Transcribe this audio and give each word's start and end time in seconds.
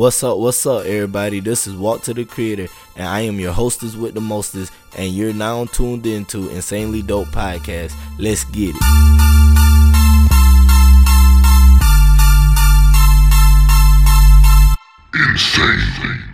What's 0.00 0.24
up? 0.24 0.38
What's 0.38 0.64
up, 0.64 0.86
everybody? 0.86 1.40
This 1.40 1.66
is 1.66 1.76
Walk 1.76 2.00
to 2.04 2.14
the 2.14 2.24
Creator, 2.24 2.68
and 2.96 3.06
I 3.06 3.20
am 3.20 3.38
your 3.38 3.52
hostess 3.52 3.96
with 3.96 4.14
the 4.14 4.20
mostest, 4.22 4.72
and 4.96 5.12
you're 5.12 5.34
now 5.34 5.66
tuned 5.66 6.06
into 6.06 6.48
Insanely 6.48 7.02
Dope 7.02 7.28
Podcast. 7.28 7.92
Let's 8.18 8.44
get 8.44 8.74
it. 8.74 8.82
Insanely 15.14 16.29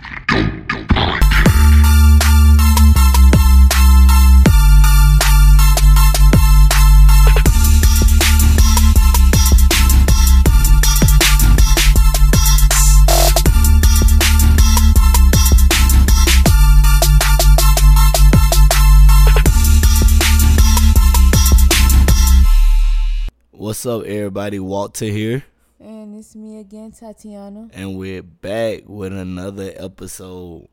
What's 23.67 23.85
up, 23.85 24.05
everybody? 24.05 24.61
Walter 24.61 25.07
here, 25.07 25.43
And 25.81 26.17
it's 26.17 26.37
me 26.37 26.61
again, 26.61 26.93
Tatiyana. 26.93 27.69
and 27.75 27.99
we're 27.99 28.23
back 28.23 28.83
with 28.87 29.13
another 29.13 29.73
episode. 29.75 30.69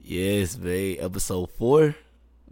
Yes, 0.00 0.54
babe, 0.54 0.98
episode 1.00 1.50
4 1.58 1.96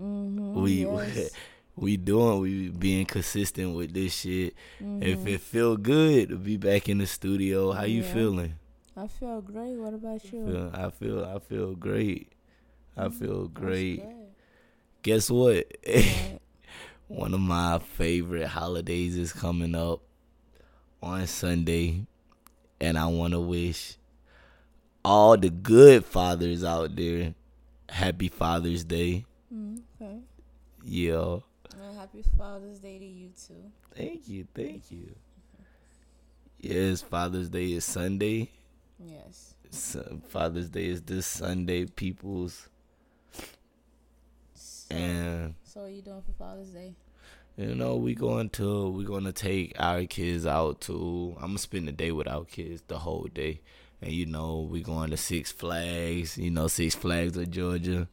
Mm-hmm, 0.02 0.60
we 0.60 0.84
yes. 0.84 1.30
we 1.77 1.96
doing 1.96 2.40
we 2.40 2.70
being 2.70 3.06
consistent 3.06 3.77
with 3.77 3.95
this 3.95 4.14
shit. 4.16 4.52
Mm-hmm. 4.82 5.04
If 5.04 5.24
it 5.28 5.40
feel 5.42 5.76
good 5.76 6.30
to 6.30 6.37
be 6.38 6.56
back 6.56 6.88
in 6.88 6.98
the 6.98 7.06
studio, 7.06 7.70
how 7.70 7.84
you 7.84 8.02
Yeah. 8.02 8.12
feeling? 8.15 8.54
I 8.96 9.06
feel 9.06 9.40
great. 9.42 9.76
What 9.76 9.95
about 9.95 10.24
you? 10.32 10.73
I 10.74 10.90
feel 10.90 11.24
I 11.24 11.38
feel 11.38 11.76
great. 11.76 12.32
I 12.96 13.10
feel 13.10 13.46
great. 13.46 14.02
Guess 15.02 15.30
what? 15.30 15.70
One 17.09 17.35
of 17.35 17.40
my 17.40 17.79
favorite 17.79 18.49
holidays 18.49 19.16
is 19.16 19.32
coming 19.32 19.74
up 19.74 20.01
on 21.02 21.26
Sunday, 21.26 22.07
and 22.80 22.98
I 22.98 23.07
want 23.07 23.32
to 23.32 23.40
wish 23.40 23.96
all 25.04 25.37
the 25.37 25.51
good 25.51 26.04
fathers 26.04 26.65
out 26.65 26.96
there 26.96 27.35
happy 27.88 28.29
Father's 28.29 28.82
Day. 28.82 29.24
Mm, 29.54 29.82
okay. 30.01 30.18
Yeah. 30.85 31.38
And 31.80 31.96
happy 31.96 32.24
Father's 32.37 32.80
Day 32.80 32.98
to 32.98 33.04
you 33.04 33.30
too. 33.46 33.70
Thank 33.95 34.29
you. 34.29 34.46
Thank 34.54 34.91
you. 34.91 35.15
Yes, 36.59 37.02
Father's 37.02 37.48
Day 37.48 37.73
is 37.73 37.85
Sunday. 37.85 38.51
Yes. 38.98 39.54
So 39.70 40.20
Father's 40.29 40.68
Day 40.70 40.87
is 40.87 41.02
this 41.02 41.26
Sunday, 41.26 41.85
people's. 41.87 42.68
So, 44.88 44.95
And 44.95 45.54
so 45.65 45.82
what 45.82 45.92
you 45.92 46.02
doing 46.02 46.23
for 46.23 46.32
Father's 46.32 46.68
Day? 46.68 46.95
You 47.56 47.74
know, 47.74 47.96
we 47.96 48.15
going 48.15 48.51
to 48.51 48.90
we 48.90 49.04
gonna 49.04 49.32
take 49.32 49.74
our 49.79 50.04
kids 50.04 50.46
out 50.46 50.82
to. 50.82 51.34
I'm 51.37 51.48
gonna 51.48 51.59
spend 51.59 51.88
the 51.88 51.92
day 51.92 52.12
with 52.12 52.29
our 52.29 52.45
kids 52.45 52.82
the 52.87 52.98
whole 52.98 53.29
day, 53.32 53.60
and 54.02 54.12
you 54.12 54.26
know 54.26 54.68
we 54.70 54.82
going 54.82 55.10
to 55.10 55.16
Six 55.16 55.52
Flags. 55.52 56.37
You 56.37 56.51
know 56.51 56.68
Six 56.68 56.95
Flags 56.95 57.37
of 57.37 57.51
Georgia. 57.51 58.09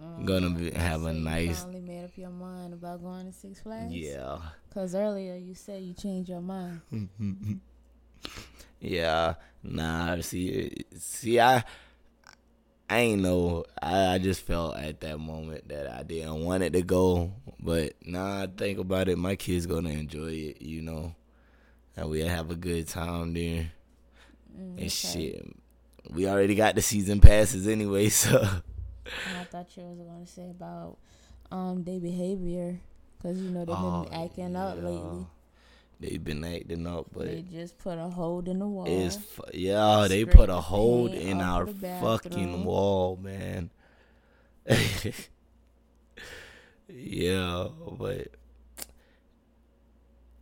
Mm, 0.00 0.24
gonna 0.24 0.50
be, 0.50 0.70
have 0.70 1.00
so 1.02 1.08
a 1.08 1.12
nice. 1.12 1.62
finally 1.62 1.80
made 1.80 2.04
up 2.04 2.16
your 2.16 2.30
mind 2.30 2.72
about 2.72 3.02
going 3.02 3.26
to 3.26 3.32
Six 3.32 3.60
Flags? 3.60 3.92
Yeah, 3.92 4.38
Cause 4.72 4.94
earlier 4.94 5.34
you 5.34 5.54
said 5.54 5.82
you 5.82 5.92
changed 5.92 6.30
your 6.30 6.40
mind. 6.40 6.80
yeah. 8.80 9.34
Nah, 9.62 10.20
see, 10.20 10.72
see, 10.96 11.38
I, 11.40 11.64
I 12.90 12.98
ain't 13.00 13.22
know. 13.22 13.64
I, 13.82 14.14
I 14.14 14.18
just 14.18 14.42
felt 14.42 14.76
at 14.76 15.00
that 15.02 15.18
moment 15.20 15.68
that 15.68 15.88
I 15.90 16.02
didn't 16.02 16.44
want 16.44 16.64
it 16.64 16.72
to 16.74 16.82
go, 16.82 17.32
but 17.60 17.94
now 18.04 18.42
I 18.42 18.48
think 18.48 18.78
about 18.78 19.08
it, 19.08 19.18
my 19.18 19.36
kids 19.36 19.66
gonna 19.66 19.90
enjoy 19.90 20.32
it. 20.32 20.62
You 20.62 20.82
know, 20.82 21.14
and 21.96 22.10
we 22.10 22.20
have 22.20 22.50
a 22.50 22.56
good 22.56 22.88
time 22.88 23.34
there. 23.34 23.72
Mm, 24.56 24.74
okay. 24.74 24.82
And 24.82 24.92
shit, 24.92 25.56
we 26.10 26.28
already 26.28 26.56
got 26.56 26.74
the 26.74 26.82
season 26.82 27.20
passes 27.20 27.68
anyway, 27.68 28.08
so 28.22 28.42
I 29.26 29.44
thought 29.44 29.76
you 29.76 29.84
was 29.84 30.28
to 30.28 30.34
say 30.34 30.50
about 30.50 30.98
um 31.52 31.84
their 31.84 32.00
behavior. 32.00 32.80
Cause 33.22 33.38
you 33.38 33.50
know 33.50 33.64
they've 33.66 33.80
been 33.80 34.06
Oh, 34.06 34.08
acting 34.12 34.56
up 34.56 34.76
lately. 34.82 35.26
They've 36.00 36.22
been 36.24 36.44
acting 36.44 36.86
up, 36.86 37.06
but 37.12 37.26
They 37.26 37.42
just 37.42 37.78
put 37.78 37.98
a 37.98 38.08
hold 38.08 38.48
in 38.48 38.58
the 38.58 38.66
wall. 38.66 38.86
it's 38.88 39.16
fu- 39.16 39.42
yeah, 39.54 40.06
they 40.08 40.24
put 40.24 40.48
a 40.50 40.60
hold 40.60 41.12
in 41.14 41.40
our 41.40 41.66
fucking 41.66 42.64
wall, 42.64 43.16
man. 43.20 43.70
yeah, 46.88 47.68
but 47.98 48.28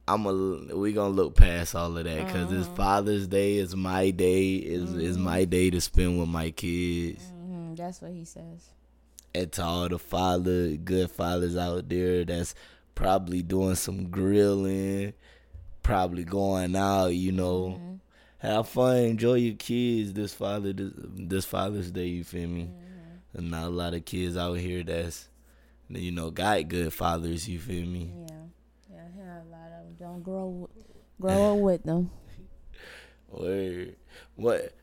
I'm 0.07 0.25
a 0.27 0.75
we 0.77 0.93
gonna 0.93 1.11
look 1.15 1.35
past 1.37 1.75
all 1.75 1.97
of 1.97 2.05
that 2.05 2.19
because 2.27 2.51
it's 2.51 2.67
Uh-huh. 2.67 2.77
Father's 2.77 3.27
Day. 3.27 3.57
It's 3.59 3.75
my 3.75 4.11
day. 4.11 4.55
Is 4.57 4.95
is 4.95 5.17
Mm-hmm. 5.17 5.25
my 5.25 5.45
day 5.45 5.71
to 5.71 5.81
spend 5.81 6.19
with 6.19 6.29
my 6.29 6.51
kids. 6.51 7.23
hmm 7.25 7.75
that's 7.75 8.01
what 8.01 8.11
he 8.13 8.25
says. 8.25 8.71
and 9.35 9.53
to 9.53 9.63
all 9.63 9.89
the 9.89 9.99
father, 9.99 10.77
good 10.77 11.11
fathers 11.11 11.57
out 11.57 11.89
there 11.89 12.25
that's 12.25 12.55
probably 12.95 13.43
doing 13.43 13.75
some 13.77 14.09
grilling, 14.11 15.13
probably 15.89 16.23
going 16.23 16.77
out, 16.77 17.07
you 17.07 17.33
know. 17.33 17.81
Mm-hmm. 17.81 17.95
Have 18.39 18.69
fun, 18.69 18.99
enjoy 18.99 19.35
your 19.35 19.57
kids 19.57 20.13
this 20.13 20.35
father 20.35 20.73
this, 20.73 20.93
this 20.95 21.45
Father's 21.45 21.91
Day, 21.91 22.07
you 22.07 22.25
feel 22.25 22.47
me? 22.47 22.65
Mm-hmm. 22.65 23.39
And 23.39 23.51
not 23.51 23.65
a 23.65 23.71
lot 23.71 23.95
of 23.95 24.05
kids 24.05 24.37
out 24.37 24.59
here 24.59 24.85
that's 24.85 25.29
you 25.89 26.13
know, 26.13 26.31
got 26.31 26.69
good 26.69 26.93
fathers, 26.93 27.49
you 27.49 27.59
feel 27.59 27.87
me? 27.87 28.13
Yeah, 28.29 28.37
yeah, 28.93 29.01
I 29.01 29.17
hear 29.17 29.43
a 29.47 29.51
lot 29.51 29.67
of 29.67 29.87
them. 29.87 29.97
Don't 29.99 30.23
grow, 30.23 30.69
grow 31.19 31.55
up 31.55 31.59
with 31.63 31.83
them. 31.85 32.11
Word. 33.31 33.97
What 34.37 34.75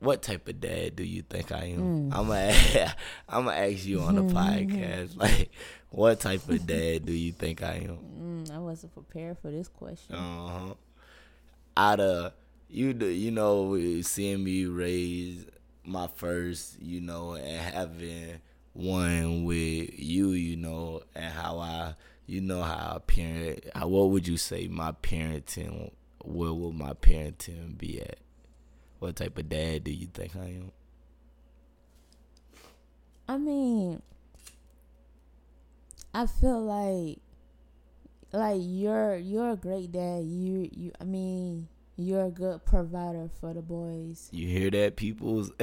what 0.00 0.22
type 0.22 0.48
of 0.48 0.60
dad 0.60 0.96
do 0.96 1.04
you 1.04 1.22
think 1.22 1.52
I 1.52 1.66
am? 1.66 2.10
Mm. 2.10 2.14
I'm 2.14 2.26
gonna 2.26 2.94
I'm 3.28 3.44
gonna 3.44 3.56
ask 3.56 3.86
you 3.86 4.00
on 4.00 4.16
the 4.16 4.22
podcast, 4.34 5.16
like, 5.16 5.50
what 5.90 6.20
type 6.20 6.48
of 6.48 6.66
dad 6.66 7.06
do 7.06 7.12
you 7.12 7.32
think 7.32 7.62
I 7.62 7.86
am? 7.88 7.98
Mm, 8.48 8.54
I 8.54 8.58
wasn't 8.58 8.94
prepared 8.94 9.38
for 9.38 9.50
this 9.50 9.68
question. 9.68 10.14
Uh 10.14 10.48
huh. 10.48 10.74
Out 11.76 12.00
of 12.00 12.32
you, 12.68 12.90
you 12.92 13.30
know, 13.30 13.76
seeing 14.02 14.44
me 14.44 14.66
raise 14.66 15.46
my 15.84 16.08
first, 16.08 16.80
you 16.80 17.00
know, 17.00 17.34
and 17.34 17.74
having 17.74 18.40
one 18.74 19.44
with 19.44 19.98
you, 19.98 20.30
you 20.30 20.56
know, 20.56 21.02
and 21.14 21.32
how 21.32 21.58
I, 21.58 21.94
you 22.26 22.40
know, 22.40 22.62
how 22.62 22.96
I 22.96 22.98
parent. 22.98 23.64
How, 23.74 23.88
what 23.88 24.10
would 24.10 24.28
you 24.28 24.36
say 24.36 24.68
my 24.68 24.92
parenting? 24.92 25.90
Where 26.24 26.52
will 26.52 26.72
my 26.72 26.92
parenting 26.92 27.78
be 27.78 28.00
at? 28.02 28.18
What 28.98 29.16
type 29.16 29.38
of 29.38 29.48
dad 29.48 29.84
do 29.84 29.92
you 29.92 30.08
think 30.08 30.36
I 30.36 30.46
am? 30.46 30.72
I 33.28 33.36
mean, 33.38 34.02
I 36.14 36.26
feel 36.26 36.62
like, 36.62 37.18
like 38.32 38.60
you're 38.62 39.16
you're 39.16 39.50
a 39.50 39.56
great 39.56 39.92
dad. 39.92 40.24
You 40.24 40.68
you. 40.72 40.92
I 41.00 41.04
mean, 41.04 41.68
you're 41.96 42.24
a 42.24 42.30
good 42.30 42.64
provider 42.64 43.28
for 43.40 43.54
the 43.54 43.62
boys. 43.62 44.28
You 44.32 44.48
hear 44.48 44.70
that, 44.70 44.96
peoples? 44.96 45.52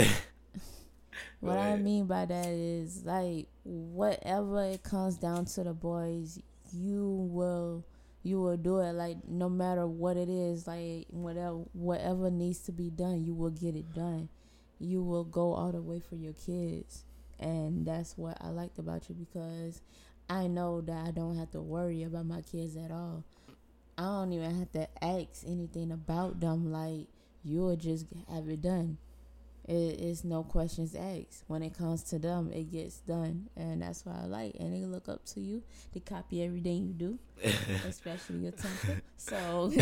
What 1.39 1.57
I 1.57 1.77
mean 1.77 2.05
by 2.07 2.25
that 2.25 2.47
is 2.47 3.05
like 3.05 3.47
whatever 3.63 4.63
it 4.63 4.83
comes 4.83 5.15
down 5.17 5.45
to 5.45 5.63
the 5.63 5.73
boys, 5.73 6.39
you 6.73 7.29
will 7.31 7.85
you 8.23 8.41
will 8.41 8.57
do 8.57 8.79
it 8.79 8.93
like 8.93 9.17
no 9.27 9.47
matter 9.47 9.85
what 9.85 10.17
it 10.17 10.29
is, 10.29 10.65
like 10.65 11.05
whatever 11.09 11.57
whatever 11.73 12.31
needs 12.31 12.59
to 12.61 12.71
be 12.71 12.89
done, 12.89 13.23
you 13.23 13.33
will 13.33 13.51
get 13.51 13.75
it 13.75 13.93
done. 13.93 14.29
You 14.79 15.03
will 15.03 15.23
go 15.23 15.53
all 15.53 15.71
the 15.71 15.81
way 15.81 15.99
for 15.99 16.15
your 16.15 16.33
kids. 16.33 17.05
And 17.39 17.85
that's 17.85 18.17
what 18.17 18.37
I 18.41 18.49
liked 18.49 18.79
about 18.79 19.07
you 19.09 19.15
because 19.15 19.81
I 20.29 20.47
know 20.47 20.81
that 20.81 21.07
I 21.07 21.11
don't 21.11 21.37
have 21.37 21.51
to 21.51 21.61
worry 21.61 22.03
about 22.03 22.25
my 22.25 22.41
kids 22.41 22.75
at 22.77 22.91
all. 22.91 23.23
I 23.97 24.03
don't 24.03 24.33
even 24.33 24.59
have 24.59 24.71
to 24.73 24.87
ask 25.03 25.43
anything 25.47 25.91
about 25.91 26.39
them 26.39 26.71
like 26.71 27.07
you'll 27.43 27.75
just 27.75 28.07
have 28.29 28.49
it 28.49 28.61
done 28.61 28.97
it 29.67 29.99
is 29.99 30.23
no 30.23 30.43
questions 30.43 30.95
asked. 30.95 31.43
When 31.47 31.63
it 31.63 31.77
comes 31.77 32.03
to 32.03 32.19
them, 32.19 32.51
it 32.53 32.71
gets 32.71 32.97
done, 32.99 33.49
and 33.55 33.81
that's 33.81 34.05
what 34.05 34.15
I 34.15 34.25
like. 34.25 34.55
And 34.59 34.73
they 34.73 34.85
look 34.85 35.09
up 35.09 35.25
to 35.33 35.39
you. 35.41 35.63
They 35.93 35.99
copy 36.01 36.43
everything 36.43 36.87
you 36.87 36.93
do, 36.93 37.19
especially 37.87 38.39
your 38.39 38.51
temper. 38.51 39.01
So, 39.17 39.73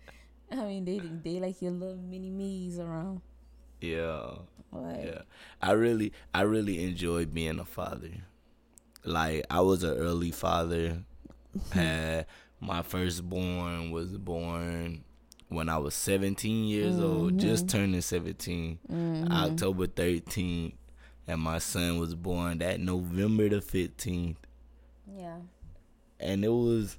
I 0.50 0.56
mean, 0.64 0.84
they 0.84 0.98
they 0.98 1.38
like 1.40 1.60
your 1.60 1.72
little 1.72 1.96
mini 1.96 2.30
me's 2.30 2.78
around. 2.78 3.20
yeah. 3.80 4.36
Like, 4.74 5.04
Yeah, 5.04 5.22
I 5.60 5.72
really, 5.72 6.14
I 6.32 6.42
really 6.42 6.82
enjoyed 6.82 7.34
being 7.34 7.58
a 7.58 7.64
father. 7.66 8.24
Like 9.04 9.44
I 9.50 9.60
was 9.60 9.82
an 9.82 9.96
early 9.96 10.30
father. 10.30 11.02
Had 11.72 12.26
my 12.60 12.82
firstborn 12.82 13.90
was 13.90 14.16
born 14.16 15.04
when 15.48 15.68
I 15.68 15.78
was 15.78 15.94
17 15.94 16.64
years 16.64 16.98
old, 16.98 17.32
mm-hmm. 17.32 17.38
just 17.38 17.68
turning 17.68 18.00
17, 18.00 18.78
mm-hmm. 18.90 19.32
October 19.32 19.86
13th, 19.86 20.72
and 21.26 21.40
my 21.40 21.58
son 21.58 21.98
was 21.98 22.14
born 22.14 22.58
that 22.58 22.80
November 22.80 23.48
the 23.48 23.56
15th. 23.56 24.36
Yeah. 25.14 25.36
And 26.20 26.44
it 26.44 26.48
was, 26.48 26.98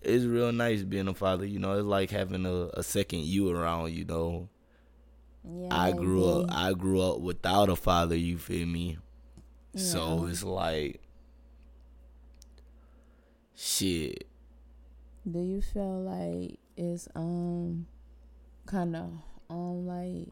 it's 0.00 0.24
real 0.24 0.52
nice 0.52 0.82
being 0.82 1.08
a 1.08 1.14
father. 1.14 1.44
You 1.44 1.58
know, 1.58 1.74
it's 1.74 1.84
like 1.84 2.10
having 2.10 2.46
a, 2.46 2.70
a 2.74 2.82
second 2.82 3.24
you 3.24 3.50
around. 3.50 3.92
You 3.92 4.04
know, 4.04 4.48
Yeah. 5.44 5.68
I 5.70 5.92
grew 5.92 6.24
up. 6.24 6.46
I 6.50 6.72
grew 6.72 7.00
up 7.02 7.20
without 7.20 7.68
a 7.68 7.76
father. 7.76 8.16
You 8.16 8.38
feel 8.38 8.66
me? 8.66 8.98
So 9.76 10.26
it's 10.26 10.44
like, 10.44 11.00
shit. 13.54 14.26
Do 15.30 15.40
you 15.40 15.62
feel 15.62 16.02
like 16.02 16.58
it's 16.76 17.08
um 17.14 17.86
kind 18.66 18.96
of 18.96 19.10
um 19.48 19.86
like 19.86 20.28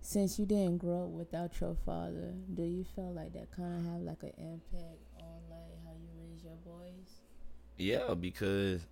since 0.00 0.38
you 0.38 0.44
didn't 0.44 0.78
grow 0.78 1.04
up 1.04 1.10
without 1.10 1.60
your 1.60 1.76
father, 1.86 2.34
do 2.52 2.62
you 2.62 2.84
feel 2.94 3.12
like 3.12 3.32
that 3.32 3.50
kind 3.52 3.78
of 3.78 3.92
have 3.92 4.02
like 4.02 4.22
an 4.22 4.32
impact 4.38 5.00
on 5.18 5.40
like 5.50 5.72
how 5.84 5.92
you 5.92 6.08
raise 6.20 6.44
your 6.44 6.56
boys? 6.64 7.20
Yeah, 7.78 8.14
because 8.14 8.86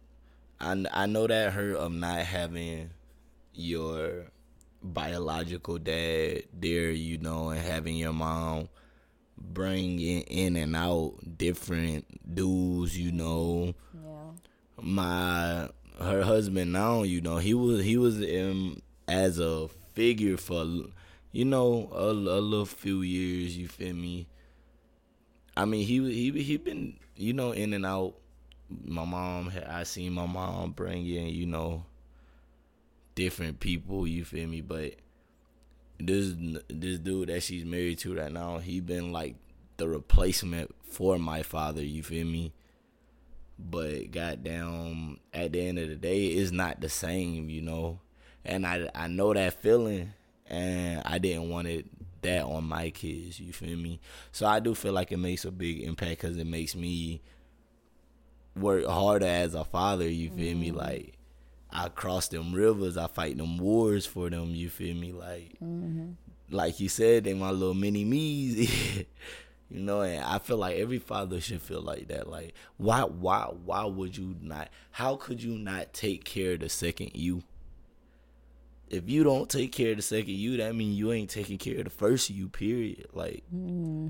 I 0.60 0.84
I 0.92 1.06
know 1.06 1.26
that 1.26 1.52
hurt 1.52 1.76
of 1.76 1.92
not 1.92 2.20
having 2.20 2.90
your 3.52 4.26
biological 4.82 5.78
dad 5.78 6.44
there, 6.58 6.90
you 6.90 7.18
know, 7.18 7.50
and 7.50 7.60
having 7.60 7.96
your 7.96 8.12
mom 8.12 8.68
bring 9.42 10.00
in, 10.00 10.56
and 10.56 10.76
out 10.76 11.14
different 11.36 12.34
dudes, 12.34 12.98
you 12.98 13.12
know. 13.12 13.74
Yeah. 13.94 14.80
My 14.80 15.68
her 16.00 16.22
husband 16.22 16.72
now, 16.72 17.02
you 17.02 17.20
know, 17.20 17.36
he 17.38 17.54
was 17.54 17.84
he 17.84 17.96
was 17.96 18.20
in 18.20 18.82
as 19.08 19.38
a 19.38 19.68
figure 19.94 20.36
for 20.36 20.64
you 21.32 21.44
know 21.44 21.88
a, 21.92 22.10
a 22.10 22.40
little 22.40 22.66
few 22.66 23.02
years. 23.02 23.56
You 23.56 23.68
feel 23.68 23.94
me? 23.94 24.26
I 25.56 25.64
mean, 25.64 25.86
he 25.86 25.98
he 26.12 26.42
he 26.42 26.56
been 26.56 26.98
you 27.16 27.32
know 27.32 27.52
in 27.52 27.72
and 27.72 27.86
out. 27.86 28.14
My 28.84 29.04
mom, 29.04 29.52
I 29.68 29.82
seen 29.82 30.14
my 30.14 30.26
mom 30.26 30.72
bring 30.72 31.06
in 31.06 31.28
you 31.28 31.46
know 31.46 31.84
different 33.14 33.60
people. 33.60 34.06
You 34.06 34.24
feel 34.24 34.48
me? 34.48 34.60
But 34.62 34.94
this 35.98 36.34
this 36.68 36.98
dude 36.98 37.28
that 37.28 37.42
she's 37.42 37.64
married 37.64 37.98
to 38.00 38.14
right 38.16 38.32
now, 38.32 38.58
he 38.58 38.80
been 38.80 39.12
like 39.12 39.36
the 39.76 39.88
replacement 39.88 40.74
for 40.84 41.18
my 41.18 41.42
father. 41.42 41.82
You 41.82 42.02
feel 42.02 42.26
me? 42.26 42.52
But 43.58 44.10
goddamn, 44.10 45.20
at 45.32 45.52
the 45.52 45.68
end 45.68 45.78
of 45.78 45.88
the 45.88 45.96
day, 45.96 46.26
it's 46.26 46.50
not 46.50 46.80
the 46.80 46.88
same, 46.88 47.48
you 47.48 47.62
know. 47.62 48.00
And 48.44 48.66
I 48.66 48.88
I 48.94 49.06
know 49.06 49.32
that 49.34 49.54
feeling, 49.54 50.12
and 50.46 51.02
I 51.04 51.18
didn't 51.18 51.48
want 51.48 51.68
it 51.68 51.86
that 52.22 52.44
on 52.44 52.64
my 52.64 52.90
kids. 52.90 53.38
You 53.38 53.52
feel 53.52 53.76
me? 53.76 54.00
So 54.32 54.46
I 54.46 54.60
do 54.60 54.74
feel 54.74 54.92
like 54.92 55.12
it 55.12 55.18
makes 55.18 55.44
a 55.44 55.50
big 55.50 55.82
impact 55.82 56.22
because 56.22 56.36
it 56.36 56.46
makes 56.46 56.74
me 56.74 57.20
work 58.56 58.84
harder 58.86 59.26
as 59.26 59.54
a 59.54 59.64
father. 59.64 60.08
You 60.08 60.30
feel 60.30 60.56
me? 60.56 60.68
Mm-hmm. 60.68 60.78
Like 60.78 61.18
I 61.72 61.88
cross 61.88 62.28
them 62.28 62.52
rivers, 62.52 62.96
I 62.96 63.06
fight 63.06 63.36
them 63.38 63.58
wars 63.58 64.06
for 64.06 64.28
them. 64.30 64.50
You 64.54 64.68
feel 64.68 64.94
me? 64.94 65.12
Like 65.12 65.56
like 66.50 66.80
you 66.80 66.88
said, 66.88 67.24
they 67.24 67.34
my 67.34 67.50
little 67.50 67.74
mini 67.74 68.04
me's. 68.04 68.68
you 69.70 69.80
know, 69.80 70.02
and 70.02 70.22
I 70.22 70.38
feel 70.38 70.58
like 70.58 70.76
every 70.76 70.98
father 70.98 71.40
should 71.40 71.62
feel 71.62 71.80
like 71.80 72.08
that. 72.08 72.28
Like, 72.28 72.52
why, 72.76 73.02
why, 73.02 73.44
why 73.64 73.84
would 73.86 74.16
you 74.16 74.36
not? 74.40 74.68
How 74.90 75.16
could 75.16 75.42
you 75.42 75.56
not 75.58 75.94
take 75.94 76.24
care 76.24 76.52
of 76.52 76.60
the 76.60 76.68
second 76.68 77.12
you? 77.14 77.42
If 78.90 79.08
you 79.08 79.24
don't 79.24 79.48
take 79.48 79.72
care 79.72 79.92
of 79.92 79.96
the 79.96 80.02
second 80.02 80.34
you, 80.34 80.58
that 80.58 80.74
means 80.74 80.98
you 80.98 81.12
ain't 81.12 81.30
taking 81.30 81.56
care 81.56 81.78
of 81.78 81.84
the 81.84 81.90
first 81.90 82.28
you. 82.28 82.50
Period. 82.50 83.06
Like, 83.14 83.44
Hmm. 83.48 84.08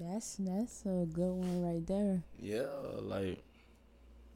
That's 0.00 0.36
that's 0.36 0.80
a 0.86 1.04
good 1.12 1.32
one 1.32 1.62
right 1.62 1.86
there. 1.86 2.22
yeah, 2.38 2.62
like, 3.02 3.42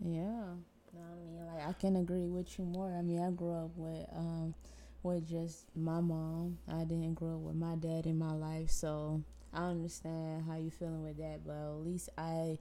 Yeah. 0.05 0.57
No, 0.97 1.03
I 1.03 1.17
mean, 1.17 1.47
like 1.47 1.69
I 1.69 1.73
can 1.75 1.97
agree 1.97 2.27
with 2.27 2.59
you 2.59 2.65
more. 2.65 2.93
I 2.93 3.03
mean, 3.03 3.21
I 3.23 3.31
grew 3.31 3.53
up 3.53 3.71
with 3.77 4.07
um 4.17 4.55
with 5.03 5.29
just 5.29 5.67
my 5.77 6.01
mom. 6.01 6.59
I 6.69 6.85
didn't 6.85 7.15
grow 7.15 7.35
up 7.37 7.41
with 7.41 7.57
my 7.57 7.77
dad 7.77 8.07
in 8.07 8.19
my 8.19 8.33
life, 8.33 8.71
so 8.71 9.23
I 9.53 9.65
understand 9.69 10.45
how 10.49 10.57
you 10.57 10.71
feeling 10.71 11.03
with 11.05 11.19
that. 11.19 11.41
But 11.47 11.55
at 11.57 11.85
least 11.87 12.09
I, 12.19 12.59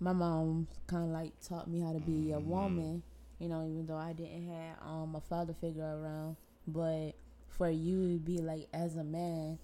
my 0.00 0.12
mom, 0.12 0.68
kind 0.86 1.04
of 1.04 1.10
like 1.10 1.32
taught 1.40 1.68
me 1.68 1.80
how 1.80 1.92
to 1.94 2.00
be 2.00 2.32
a 2.32 2.40
woman. 2.40 3.02
You 3.40 3.48
know, 3.48 3.66
even 3.66 3.86
though 3.86 3.96
I 3.98 4.12
didn't 4.14 4.48
have 4.48 4.76
um 4.86 5.16
a 5.16 5.20
father 5.20 5.54
figure 5.54 5.84
around, 6.00 6.36
but 6.68 7.12
for 7.48 7.70
you 7.70 8.12
to 8.14 8.18
be 8.18 8.38
like 8.38 8.68
as 8.74 8.96
a 8.96 9.04
man, 9.04 9.58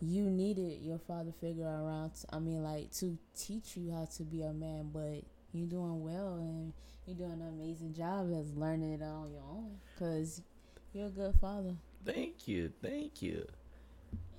you 0.00 0.30
needed 0.30 0.82
your 0.82 0.98
father 0.98 1.32
figure 1.40 1.66
around. 1.66 2.12
I 2.32 2.38
mean, 2.40 2.62
like 2.64 2.92
to 3.00 3.18
teach 3.36 3.76
you 3.76 3.92
how 3.92 4.06
to 4.16 4.24
be 4.24 4.42
a 4.42 4.52
man. 4.52 4.90
But 4.92 5.24
you're 5.54 5.68
doing 5.68 6.02
well, 6.02 6.34
and 6.34 6.72
you're 7.06 7.16
doing 7.16 7.40
an 7.40 7.48
amazing 7.48 7.94
job 7.94 8.32
as 8.38 8.54
learning 8.54 8.92
it 8.94 9.02
on 9.02 9.30
your 9.30 9.42
own. 9.42 9.76
Cause 9.98 10.42
you're 10.92 11.06
a 11.06 11.10
good 11.10 11.34
father. 11.40 11.74
thank 12.04 12.46
you, 12.48 12.72
thank 12.82 13.22
you. 13.22 13.46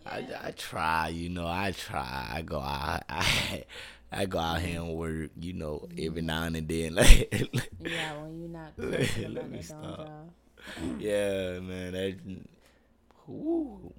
I, 0.05 0.27
I 0.43 0.51
try, 0.51 1.09
you 1.09 1.29
know, 1.29 1.47
I 1.47 1.71
try. 1.71 2.27
I 2.31 2.41
go 2.43 2.59
out, 2.59 3.03
I, 3.09 3.65
I 4.11 4.25
go 4.25 4.37
out 4.39 4.61
here 4.61 4.81
and 4.81 4.93
work, 4.93 5.31
you 5.39 5.53
know, 5.53 5.87
every 5.91 6.21
mm-hmm. 6.21 6.25
now 6.27 6.43
and 6.43 6.67
then. 6.67 6.95
Like, 6.95 7.49
Yeah, 7.79 8.21
when 8.21 8.39
you're 8.39 8.49
not 8.49 8.73
Let- 8.77 9.31
let 9.33 9.49
me 9.49 9.61
stop. 9.61 10.29
Yeah, 10.99 11.59
man. 11.59 11.93
That, 11.93 12.17
whoo, 13.27 13.93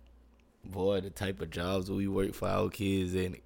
boy, 0.64 1.00
the 1.00 1.10
type 1.10 1.40
of 1.40 1.50
jobs 1.50 1.90
we 1.90 2.06
work 2.08 2.34
for 2.34 2.48
our 2.48 2.68
kids 2.68 3.14
and 3.14 3.36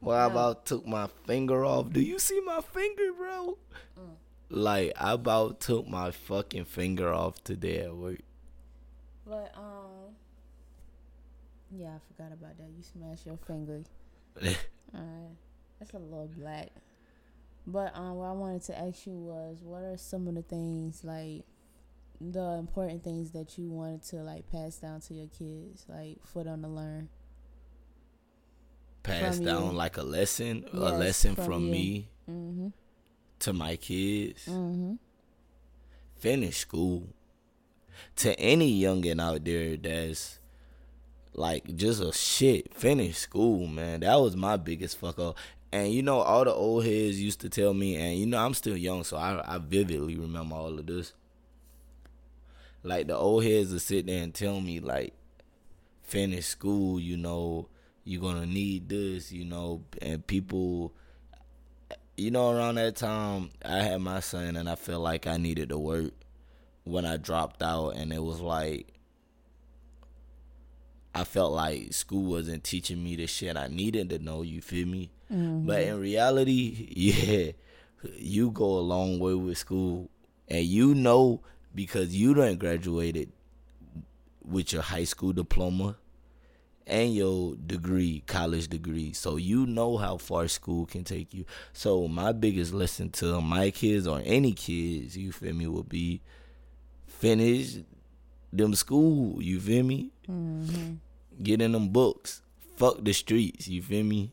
boy, 0.00 0.12
I 0.12 0.26
about 0.26 0.66
took 0.66 0.86
my 0.86 1.08
finger 1.26 1.64
off. 1.64 1.90
Do 1.90 2.00
you 2.00 2.18
see 2.18 2.40
my 2.40 2.60
finger, 2.60 3.12
bro? 3.16 3.58
Mm. 3.98 4.14
Like 4.50 4.92
I 4.98 5.12
about 5.12 5.60
took 5.60 5.88
my 5.88 6.10
fucking 6.10 6.66
finger 6.66 7.12
off 7.12 7.42
today 7.44 7.80
at 7.80 7.94
work. 7.94 8.20
But 9.26 9.52
um, 9.56 10.14
yeah, 11.70 11.96
I 11.96 11.98
forgot 12.12 12.32
about 12.32 12.56
that. 12.58 12.68
You 12.76 12.82
smashed 12.82 13.26
your 13.26 13.38
finger. 13.46 13.82
Alright, 14.42 15.36
that's 15.78 15.92
a 15.94 15.98
little 15.98 16.30
black. 16.36 16.68
But 17.66 17.96
um, 17.96 18.16
what 18.16 18.26
I 18.26 18.32
wanted 18.32 18.62
to 18.64 18.78
ask 18.78 19.06
you 19.06 19.14
was, 19.14 19.58
what 19.62 19.82
are 19.82 19.96
some 19.96 20.28
of 20.28 20.34
the 20.34 20.42
things 20.42 21.02
like 21.02 21.44
the 22.20 22.58
important 22.58 23.02
things 23.02 23.32
that 23.32 23.58
you 23.58 23.70
wanted 23.70 24.02
to 24.04 24.16
like 24.16 24.50
pass 24.50 24.76
down 24.76 25.00
to 25.02 25.14
your 25.14 25.28
kids, 25.28 25.86
like 25.88 26.18
for 26.24 26.44
them 26.44 26.62
to 26.62 26.68
learn? 26.68 27.08
Pass 29.04 29.36
From 29.36 29.44
down 29.44 29.64
you. 29.66 29.72
like 29.72 29.96
a 29.98 30.02
lesson, 30.02 30.64
a 30.72 30.76
lesson 30.76 31.34
from 31.36 31.44
from 31.44 31.70
me 31.70 32.08
Mm-hmm. 32.28 32.68
to 33.40 33.52
my 33.52 33.76
kids. 33.76 34.46
Mm-hmm. 34.46 34.94
finish 36.16 36.56
school. 36.58 37.08
To 38.16 38.38
any 38.40 38.80
youngin 38.80 39.20
out 39.20 39.44
there 39.44 39.76
that's 39.76 40.38
like 41.34 41.76
just 41.76 42.00
a 42.02 42.12
shit, 42.12 42.72
finish 42.74 43.18
school, 43.18 43.66
man. 43.66 44.00
That 44.00 44.16
was 44.20 44.34
my 44.36 44.56
biggest 44.56 44.96
fuck 44.98 45.18
up. 45.18 45.36
And 45.70 45.92
you 45.92 46.02
know, 46.02 46.20
all 46.20 46.44
the 46.44 46.52
old 46.54 46.84
heads 46.86 47.20
used 47.20 47.40
to 47.40 47.48
tell 47.50 47.74
me, 47.74 47.96
and 47.96 48.18
you 48.18 48.26
know, 48.26 48.38
I'm 48.38 48.54
still 48.54 48.76
young, 48.76 49.04
so 49.04 49.16
I, 49.18 49.42
I 49.56 49.58
vividly 49.58 50.16
remember 50.16 50.54
all 50.56 50.78
of 50.78 50.86
this. 50.86 51.12
Like 52.82 53.06
the 53.08 53.16
old 53.16 53.44
heads 53.44 53.72
would 53.72 53.82
sit 53.82 54.06
there 54.06 54.22
and 54.22 54.32
tell 54.32 54.60
me, 54.60 54.78
like, 54.80 55.12
finish 56.02 56.46
school, 56.46 57.00
you 57.00 57.16
know, 57.16 57.68
you're 58.04 58.22
gonna 58.22 58.46
need 58.46 58.88
this, 58.88 59.32
you 59.32 59.44
know, 59.44 59.82
and 60.00 60.26
people 60.26 60.94
you 62.16 62.30
know, 62.30 62.50
around 62.50 62.76
that 62.76 62.96
time, 62.96 63.50
I 63.64 63.78
had 63.78 64.00
my 64.00 64.20
son, 64.20 64.56
and 64.56 64.68
I 64.68 64.76
felt 64.76 65.02
like 65.02 65.26
I 65.26 65.36
needed 65.36 65.70
to 65.70 65.78
work 65.78 66.12
when 66.84 67.04
I 67.04 67.16
dropped 67.16 67.62
out, 67.62 67.90
and 67.90 68.12
it 68.12 68.22
was 68.22 68.40
like 68.40 68.94
I 71.14 71.24
felt 71.24 71.52
like 71.52 71.92
school 71.92 72.24
wasn't 72.24 72.64
teaching 72.64 73.02
me 73.02 73.16
the 73.16 73.26
shit 73.26 73.56
I 73.56 73.68
needed 73.68 74.10
to 74.10 74.18
know. 74.18 74.42
You 74.42 74.60
feel 74.60 74.86
me? 74.86 75.10
Mm-hmm. 75.32 75.66
But 75.66 75.82
in 75.82 75.98
reality, 76.00 76.88
yeah, 76.96 77.52
you 78.16 78.50
go 78.50 78.64
a 78.64 78.80
long 78.80 79.18
way 79.18 79.34
with 79.34 79.58
school, 79.58 80.10
and 80.48 80.64
you 80.64 80.94
know 80.94 81.40
because 81.74 82.14
you 82.14 82.34
done 82.34 82.56
graduated 82.56 83.32
with 84.44 84.72
your 84.72 84.82
high 84.82 85.04
school 85.04 85.32
diploma 85.32 85.96
and 86.86 87.14
your 87.14 87.56
degree, 87.56 88.22
college 88.26 88.68
degree. 88.68 89.12
So 89.12 89.36
you 89.36 89.66
know 89.66 89.96
how 89.96 90.16
far 90.18 90.48
school 90.48 90.86
can 90.86 91.04
take 91.04 91.32
you. 91.32 91.44
So 91.72 92.08
my 92.08 92.32
biggest 92.32 92.72
lesson 92.72 93.10
to 93.12 93.40
my 93.40 93.70
kids 93.70 94.06
or 94.06 94.20
any 94.24 94.52
kids, 94.52 95.16
you 95.16 95.32
feel 95.32 95.54
me, 95.54 95.66
would 95.66 95.88
be 95.88 96.20
finish 97.06 97.76
them 98.52 98.74
school, 98.74 99.42
you 99.42 99.60
feel 99.60 99.84
me? 99.84 100.10
Mm-hmm. 100.30 100.94
Get 101.42 101.60
in 101.60 101.72
them 101.72 101.88
books. 101.88 102.42
Fuck 102.76 103.02
the 103.02 103.12
streets, 103.12 103.68
you 103.68 103.82
feel 103.82 104.04
me? 104.04 104.32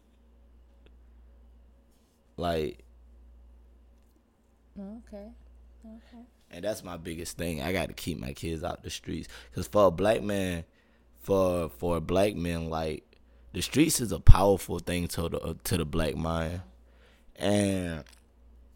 Like 2.37 2.83
Okay. 4.79 5.27
Okay. 5.85 6.23
and 6.49 6.63
that's 6.63 6.83
my 6.83 6.97
biggest 6.97 7.37
thing. 7.37 7.61
I 7.61 7.71
got 7.73 7.87
to 7.87 7.93
keep 7.93 8.19
my 8.19 8.33
kids 8.33 8.63
out 8.63 8.83
the 8.83 8.89
streets 8.89 9.27
because 9.49 9.67
for 9.67 9.87
a 9.87 9.91
black 9.91 10.21
man, 10.21 10.63
for 11.21 11.69
for 11.69 11.99
black 11.99 12.35
men, 12.35 12.69
like 12.69 13.03
the 13.53 13.61
streets 13.61 13.99
is 13.99 14.11
a 14.11 14.19
powerful 14.19 14.79
thing 14.79 15.07
to 15.09 15.29
the 15.29 15.39
uh, 15.39 15.53
to 15.63 15.77
the 15.77 15.85
black 15.85 16.15
mind, 16.15 16.61
and 17.35 18.03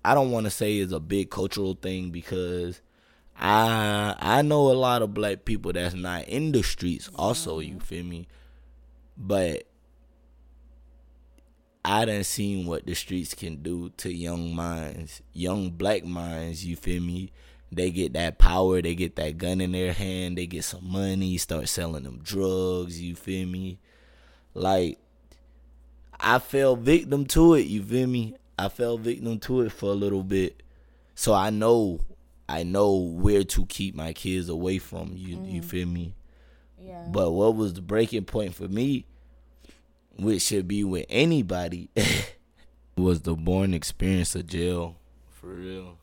I 0.03 0.13
don't 0.13 0.31
want 0.31 0.45
to 0.45 0.51
say 0.51 0.77
it's 0.77 0.93
a 0.93 0.99
big 0.99 1.29
cultural 1.29 1.73
thing 1.73 2.11
because 2.11 2.81
I 3.37 4.15
I 4.19 4.41
know 4.41 4.71
a 4.71 4.73
lot 4.73 5.01
of 5.01 5.13
black 5.13 5.45
people 5.45 5.73
that's 5.73 5.95
not 5.95 6.27
in 6.27 6.51
the 6.51 6.63
streets. 6.63 7.09
Also, 7.15 7.59
you 7.59 7.71
mm-hmm. 7.75 7.79
feel 7.79 8.05
me? 8.05 8.27
But 9.17 9.63
I 11.83 12.05
done 12.05 12.23
seen 12.23 12.65
what 12.65 12.85
the 12.85 12.95
streets 12.95 13.33
can 13.33 13.61
do 13.61 13.91
to 13.97 14.11
young 14.11 14.55
minds, 14.55 15.21
young 15.33 15.69
black 15.69 16.03
minds. 16.03 16.65
You 16.65 16.75
feel 16.75 17.01
me? 17.01 17.31
They 17.75 17.91
get 17.91 18.13
that 18.13 18.39
power, 18.39 18.81
they 18.81 18.95
get 18.95 19.17
that 19.17 19.37
gun 19.37 19.59
in 19.59 19.73
their 19.73 19.91
hand, 19.91 20.37
they 20.37 20.47
get 20.47 20.63
some 20.63 20.89
money, 20.89 21.37
start 21.37 21.67
selling 21.67 22.03
them 22.03 22.21
drugs. 22.23 23.01
You 23.01 23.15
feel 23.15 23.45
me? 23.47 23.79
Like 24.53 24.97
I 26.19 26.39
fell 26.39 26.77
victim 26.77 27.25
to 27.27 27.55
it. 27.55 27.67
You 27.67 27.83
feel 27.83 28.07
me? 28.07 28.35
I 28.57 28.69
fell 28.69 28.97
victim 28.97 29.39
to 29.39 29.61
it 29.61 29.73
for 29.73 29.89
a 29.89 29.95
little 29.95 30.23
bit, 30.23 30.63
so 31.15 31.33
I 31.33 31.49
know 31.49 31.99
I 32.47 32.63
know 32.63 32.95
where 32.95 33.43
to 33.43 33.65
keep 33.65 33.93
my 33.93 34.13
kids 34.13 34.47
away 34.47 34.77
from. 34.77 35.11
You 35.15 35.43
you 35.43 35.61
mm. 35.61 35.65
feel 35.65 35.87
me? 35.87 36.15
Yeah. 36.79 37.05
But 37.09 37.31
what 37.31 37.55
was 37.57 37.73
the 37.73 37.81
breaking 37.81 38.23
point 38.23 38.55
for 38.55 38.69
me, 38.69 39.05
which 40.17 40.43
should 40.43 40.67
be 40.67 40.85
with 40.85 41.07
anybody, 41.09 41.89
was 42.97 43.21
the 43.21 43.35
born 43.35 43.73
experience 43.73 44.33
of 44.35 44.47
jail. 44.47 44.95
For 45.29 45.47
real. 45.47 45.97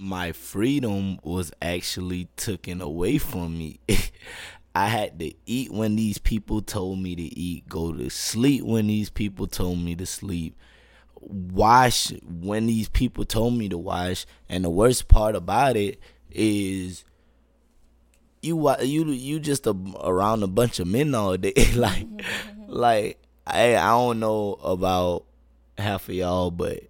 My 0.00 0.32
freedom 0.32 1.18
was 1.22 1.52
actually 1.60 2.28
taken 2.36 2.80
away 2.80 3.18
from 3.18 3.58
me. 3.58 3.80
I 4.74 4.86
had 4.86 5.18
to 5.18 5.32
eat 5.44 5.70
when 5.70 5.96
these 5.96 6.16
people 6.16 6.62
told 6.62 7.00
me 7.00 7.14
to 7.14 7.22
eat, 7.22 7.68
go 7.68 7.92
to 7.92 8.08
sleep 8.08 8.64
when 8.64 8.86
these 8.86 9.10
people 9.10 9.46
told 9.46 9.78
me 9.78 9.94
to 9.96 10.06
sleep, 10.06 10.56
wash 11.20 12.12
when 12.24 12.66
these 12.66 12.88
people 12.88 13.26
told 13.26 13.58
me 13.58 13.68
to 13.68 13.76
wash. 13.76 14.24
And 14.48 14.64
the 14.64 14.70
worst 14.70 15.08
part 15.08 15.36
about 15.36 15.76
it 15.76 16.00
is 16.30 17.04
you 18.42 18.74
you 18.80 19.04
you 19.10 19.38
just 19.38 19.66
a, 19.66 19.76
around 20.00 20.42
a 20.42 20.46
bunch 20.48 20.78
of 20.78 20.86
men 20.86 21.14
all 21.14 21.36
day. 21.36 21.52
like 21.74 22.06
mm-hmm. 22.06 22.62
like 22.66 23.18
I 23.46 23.76
I 23.76 23.88
don't 23.88 24.20
know 24.20 24.54
about 24.62 25.24
half 25.76 26.08
of 26.08 26.14
y'all, 26.14 26.50
but 26.50 26.89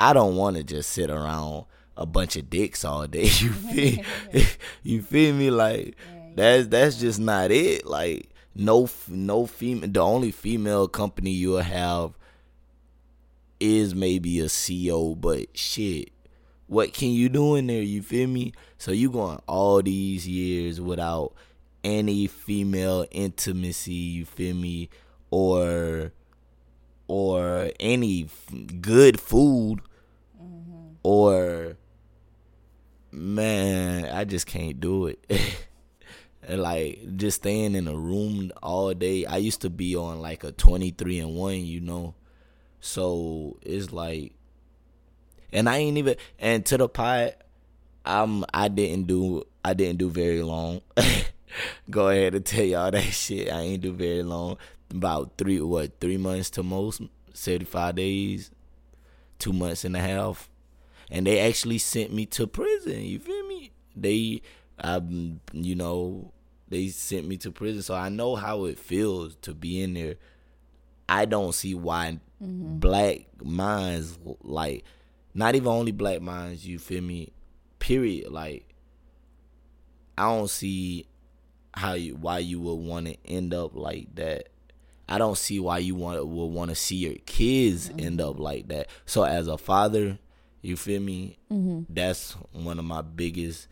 I 0.00 0.14
don't 0.14 0.34
want 0.34 0.56
to 0.56 0.64
just 0.64 0.90
sit 0.90 1.10
around 1.10 1.66
a 1.94 2.06
bunch 2.06 2.34
of 2.36 2.48
dicks 2.48 2.84
all 2.84 3.06
day. 3.06 3.28
You 3.40 3.52
feel 3.52 4.04
you 4.82 5.02
feel 5.02 5.34
me? 5.34 5.50
Like 5.50 5.94
that's 6.34 6.68
that's 6.68 6.96
just 6.98 7.20
not 7.20 7.50
it. 7.50 7.86
Like 7.86 8.30
no 8.54 8.88
no 9.08 9.44
female. 9.46 9.90
The 9.90 10.00
only 10.00 10.30
female 10.30 10.88
company 10.88 11.30
you'll 11.32 11.58
have 11.60 12.16
is 13.60 13.94
maybe 13.94 14.40
a 14.40 14.46
CEO, 14.46 15.20
but 15.20 15.54
shit, 15.54 16.10
what 16.66 16.94
can 16.94 17.10
you 17.10 17.28
do 17.28 17.56
in 17.56 17.66
there? 17.66 17.82
You 17.82 18.00
feel 18.02 18.26
me? 18.26 18.52
So 18.78 18.92
you 18.92 19.10
going 19.10 19.42
all 19.46 19.82
these 19.82 20.26
years 20.26 20.80
without 20.80 21.34
any 21.84 22.26
female 22.26 23.04
intimacy. 23.10 23.92
You 23.92 24.24
feel 24.24 24.56
me? 24.56 24.88
Or 25.30 26.12
or 27.06 27.70
any 27.78 28.24
f- 28.24 28.80
good 28.80 29.20
food 29.20 29.80
or 31.02 31.76
man, 33.12 34.04
I 34.06 34.24
just 34.24 34.46
can't 34.46 34.80
do 34.80 35.06
it. 35.06 35.24
Like 36.48 37.16
just 37.16 37.42
staying 37.42 37.74
in 37.74 37.86
a 37.86 37.94
room 37.94 38.50
all 38.62 38.92
day. 38.94 39.24
I 39.26 39.36
used 39.36 39.60
to 39.62 39.70
be 39.70 39.94
on 39.94 40.20
like 40.20 40.42
a 40.42 40.50
23 40.50 41.20
and 41.20 41.36
1, 41.36 41.54
you 41.64 41.80
know. 41.80 42.14
So 42.80 43.58
it's 43.62 43.92
like 43.92 44.32
and 45.52 45.68
I 45.68 45.78
ain't 45.78 45.98
even 45.98 46.16
and 46.38 46.64
to 46.66 46.78
the 46.78 46.88
pot 46.88 47.34
I'm 48.04 48.44
I 48.52 48.68
didn't 48.68 49.06
do 49.06 49.44
I 49.64 49.74
didn't 49.74 49.98
do 49.98 50.10
very 50.10 50.42
long. 50.42 50.80
Go 51.90 52.08
ahead 52.08 52.34
and 52.34 52.44
tell 52.44 52.64
y'all 52.64 52.90
that 52.90 53.02
shit. 53.02 53.52
I 53.52 53.60
ain't 53.60 53.82
do 53.82 53.92
very 53.92 54.22
long. 54.22 54.56
About 54.90 55.32
three 55.38 55.60
what, 55.60 56.00
three 56.00 56.16
months 56.16 56.50
to 56.50 56.62
most, 56.62 57.02
seventy 57.32 57.64
five 57.64 57.96
days, 57.96 58.50
two 59.38 59.52
months 59.52 59.84
and 59.84 59.96
a 59.96 60.00
half. 60.00 60.49
And 61.10 61.26
they 61.26 61.40
actually 61.40 61.78
sent 61.78 62.12
me 62.12 62.26
to 62.26 62.46
prison, 62.46 63.02
you 63.02 63.18
feel 63.18 63.46
me? 63.46 63.72
They 63.96 64.42
um 64.78 65.40
you 65.52 65.74
know, 65.74 66.32
they 66.68 66.88
sent 66.88 67.26
me 67.26 67.36
to 67.38 67.50
prison. 67.50 67.82
So 67.82 67.94
I 67.94 68.08
know 68.08 68.36
how 68.36 68.64
it 68.64 68.78
feels 68.78 69.36
to 69.42 69.54
be 69.54 69.82
in 69.82 69.94
there. 69.94 70.14
I 71.08 71.24
don't 71.24 71.54
see 71.54 71.74
why 71.74 72.20
black 72.40 73.26
minds 73.42 74.18
like 74.42 74.84
not 75.34 75.54
even 75.54 75.68
only 75.68 75.92
black 75.92 76.20
minds, 76.22 76.66
you 76.66 76.78
feel 76.78 77.02
me? 77.02 77.32
Period. 77.78 78.30
Like 78.30 78.74
I 80.16 80.24
don't 80.24 80.50
see 80.50 81.06
how 81.72 81.94
you 81.94 82.16
why 82.16 82.38
you 82.38 82.60
would 82.60 82.74
want 82.74 83.06
to 83.06 83.16
end 83.24 83.54
up 83.54 83.74
like 83.74 84.14
that. 84.16 84.48
I 85.08 85.18
don't 85.18 85.36
see 85.36 85.58
why 85.58 85.78
you 85.78 85.96
want 85.96 86.24
would 86.24 86.46
want 86.46 86.70
to 86.70 86.76
see 86.76 86.96
your 86.96 87.16
kids 87.26 87.90
end 87.98 88.20
up 88.20 88.38
like 88.38 88.68
that. 88.68 88.88
So 89.06 89.24
as 89.24 89.48
a 89.48 89.58
father, 89.58 90.18
you 90.62 90.76
feel 90.76 91.00
me? 91.00 91.38
Mm-hmm. 91.50 91.92
That's 91.92 92.32
one 92.52 92.78
of 92.78 92.84
my 92.84 93.02
biggest 93.02 93.68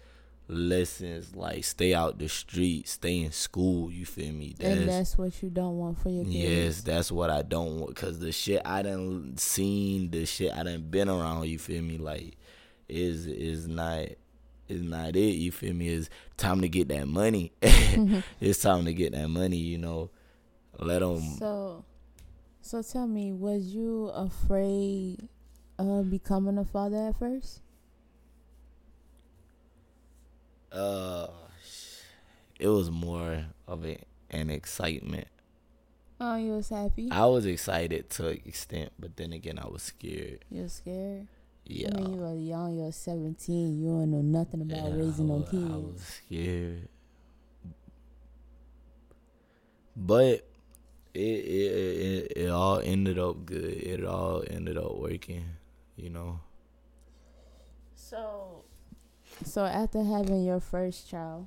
lessons. 0.48 1.36
Like 1.36 1.64
stay 1.64 1.94
out 1.94 2.18
the 2.18 2.28
street, 2.28 2.88
stay 2.88 3.20
in 3.22 3.32
school. 3.32 3.90
You 3.90 4.06
feel 4.06 4.32
me? 4.32 4.54
and 4.60 4.88
that's 4.88 5.16
what 5.18 5.42
you 5.42 5.50
don't 5.50 5.78
want 5.78 5.98
for 5.98 6.08
your 6.08 6.24
kids. 6.24 6.34
Yes, 6.34 6.80
that's 6.82 7.12
what 7.12 7.30
I 7.30 7.42
don't 7.42 7.80
want. 7.80 7.94
Cause 7.96 8.18
the 8.18 8.32
shit 8.32 8.62
I 8.64 8.82
done 8.82 9.36
seen, 9.36 10.10
the 10.10 10.24
shit 10.26 10.52
I 10.52 10.62
done 10.62 10.88
been 10.90 11.08
around. 11.08 11.46
You 11.46 11.58
feel 11.58 11.82
me? 11.82 11.98
Like, 11.98 12.36
is 12.88 13.26
is 13.26 13.68
not 13.68 14.06
is 14.68 14.82
not 14.82 15.16
it. 15.16 15.34
You 15.36 15.52
feel 15.52 15.74
me? 15.74 15.88
It's 15.88 16.10
time 16.36 16.60
to 16.62 16.68
get 16.68 16.88
that 16.88 17.06
money. 17.06 17.52
it's 17.62 18.60
time 18.60 18.84
to 18.86 18.94
get 18.94 19.12
that 19.12 19.28
money. 19.28 19.56
You 19.56 19.78
know, 19.78 20.10
let 20.78 21.00
them. 21.00 21.20
So, 21.38 21.84
so 22.60 22.82
tell 22.82 23.06
me, 23.06 23.32
was 23.32 23.66
you 23.66 24.06
afraid 24.14 25.28
of 25.78 26.10
becoming 26.10 26.58
a 26.58 26.64
father 26.64 27.08
at 27.08 27.18
first? 27.18 27.60
Uh, 30.72 31.28
it 32.58 32.68
was 32.68 32.90
more 32.90 33.44
of 33.66 33.84
a, 33.84 33.98
an 34.30 34.50
excitement. 34.50 35.28
Oh, 36.20 36.36
you 36.36 36.52
was 36.52 36.68
happy. 36.68 37.08
I 37.10 37.26
was 37.26 37.46
excited 37.46 38.10
to 38.10 38.28
an 38.28 38.40
extent, 38.44 38.92
but 38.98 39.16
then 39.16 39.32
again, 39.32 39.58
I 39.58 39.68
was 39.68 39.82
scared. 39.82 40.44
you 40.50 40.62
was 40.62 40.72
scared. 40.74 41.28
Yeah. 41.64 41.90
I 41.94 42.00
mean, 42.00 42.14
you 42.14 42.20
were 42.20 42.34
young. 42.34 42.74
You 42.76 42.84
were 42.84 42.92
seventeen. 42.92 43.78
You 43.78 43.90
don't 43.90 44.10
know 44.10 44.22
nothing 44.22 44.62
about 44.62 44.96
raising 44.96 45.30
I 45.30 45.34
no 45.34 45.42
kids. 45.42 45.70
I 45.70 45.76
was 45.76 46.00
scared, 46.26 46.88
but 49.94 50.44
it, 51.14 51.20
it 51.20 51.72
it 52.32 52.32
it 52.36 52.48
all 52.50 52.80
ended 52.80 53.18
up 53.18 53.44
good. 53.46 53.64
It 53.74 54.04
all 54.04 54.42
ended 54.48 54.76
up 54.78 54.96
working, 54.96 55.44
you 55.98 56.10
know. 56.10 56.40
So, 57.94 58.64
so 59.44 59.64
after 59.64 60.02
having 60.02 60.44
your 60.44 60.60
first 60.60 61.10
child, 61.10 61.46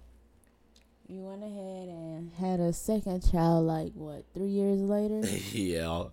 you 1.08 1.22
went 1.22 1.44
ahead 1.44 1.88
and 1.88 2.32
had 2.34 2.60
a 2.60 2.74
second 2.74 3.30
child. 3.32 3.66
Like 3.66 3.94
what? 3.94 4.26
Three 4.34 4.48
years 4.48 4.80
later. 4.82 5.22
yeah, 5.52 6.04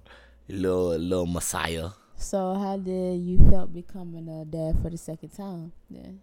little 0.49 0.97
little 0.97 1.26
messiah. 1.26 1.90
so 2.16 2.54
how 2.54 2.76
did 2.76 3.21
you 3.21 3.38
felt 3.50 3.75
becoming 3.75 4.28
a 4.28 4.45
dad 4.45 4.80
for 4.83 4.90
the 4.90 4.97
second 4.97 5.30
time? 5.30 5.73
Then. 5.90 6.21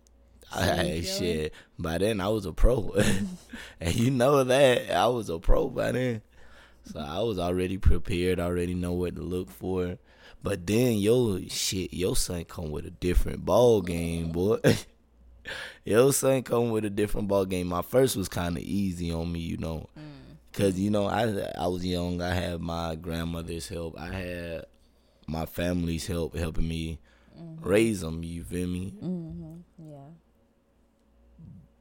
I, 0.54 0.66
Same 0.66 1.04
shit. 1.04 1.54
By 1.78 1.98
then 1.98 2.22
I 2.22 2.28
was 2.30 2.46
a 2.46 2.54
pro, 2.54 2.94
and 3.80 3.96
you 3.96 4.12
know 4.12 4.44
that 4.44 4.92
I 4.92 5.08
was 5.08 5.30
a 5.30 5.40
pro 5.40 5.70
by 5.70 5.92
then. 5.92 6.22
So 6.84 7.00
I 7.00 7.20
was 7.22 7.40
already 7.40 7.78
prepared, 7.78 8.40
already 8.40 8.76
know 8.76 8.94
what 8.94 9.16
to 9.16 9.22
look 9.22 9.50
for. 9.50 9.98
But 10.46 10.68
then 10.68 11.00
yo 11.00 11.40
shit, 11.48 11.92
your 11.92 12.16
son 12.16 12.46
come 12.46 12.70
with 12.70 12.86
a 12.86 12.92
different 12.92 13.44
ball 13.44 13.82
game, 13.82 14.32
boy. 14.32 14.60
your 15.86 16.14
son 16.14 16.44
come 16.44 16.70
with 16.70 16.86
a 16.86 16.90
different 16.92 17.28
ball 17.28 17.46
game. 17.46 17.66
My 17.66 17.82
first 17.82 18.16
was 18.16 18.30
kind 18.30 18.56
of 18.56 18.62
easy 18.62 19.12
on 19.12 19.32
me, 19.32 19.40
you 19.40 19.58
know, 19.58 19.90
cause 20.54 20.78
you 20.78 20.92
know 20.92 21.08
I 21.08 21.24
I 21.58 21.66
was 21.66 21.84
young. 21.84 22.22
I 22.22 22.36
had 22.36 22.62
my 22.62 22.94
grandmother's 22.94 23.68
help. 23.68 24.00
I 24.00 24.14
had 24.14 24.66
my 25.26 25.48
family's 25.48 26.06
help 26.06 26.36
helping 26.36 26.68
me 26.68 27.00
raise 27.60 28.02
them. 28.02 28.24
You 28.24 28.44
feel 28.44 28.68
me? 28.68 28.94
Mm-hmm. 29.04 29.90
Yeah. 29.90 30.10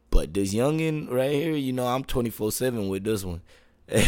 But 0.08 0.32
this 0.32 0.54
youngin 0.54 1.10
right 1.10 1.32
here, 1.32 1.52
you 1.52 1.74
know, 1.74 1.86
I'm 1.86 2.02
24 2.02 2.50
seven 2.52 2.88
with 2.88 3.04
this 3.04 3.24
one, 3.24 3.42
Oh 3.94 3.98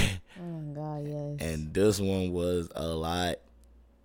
my 0.40 0.74
God, 0.74 1.06
yes. 1.06 1.36
and 1.40 1.74
this 1.74 2.00
one 2.00 2.32
was 2.32 2.70
a 2.74 2.86
lot. 2.86 3.36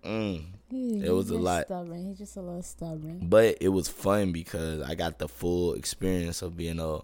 Mm, 0.04 0.44
He, 0.70 1.04
It 1.04 1.10
was 1.10 1.30
a 1.30 1.38
lot. 1.38 1.66
Stubborn. 1.66 2.06
He's 2.06 2.18
just 2.18 2.36
a 2.36 2.40
little 2.40 2.62
stubborn. 2.62 3.20
But 3.28 3.58
it 3.60 3.68
was 3.68 3.88
fun 3.88 4.32
because 4.32 4.82
I 4.82 4.94
got 4.94 5.18
the 5.18 5.28
full 5.28 5.74
experience 5.74 6.42
of 6.42 6.56
being 6.56 6.80
a 6.80 7.00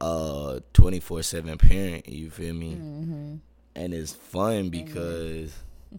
uh 0.00 0.60
24/7 0.74 1.58
parent, 1.58 2.08
you 2.08 2.30
feel 2.30 2.54
me? 2.54 2.74
Mm-hmm. 2.74 3.34
And 3.76 3.94
it's 3.94 4.12
fun 4.12 4.68
because 4.70 5.54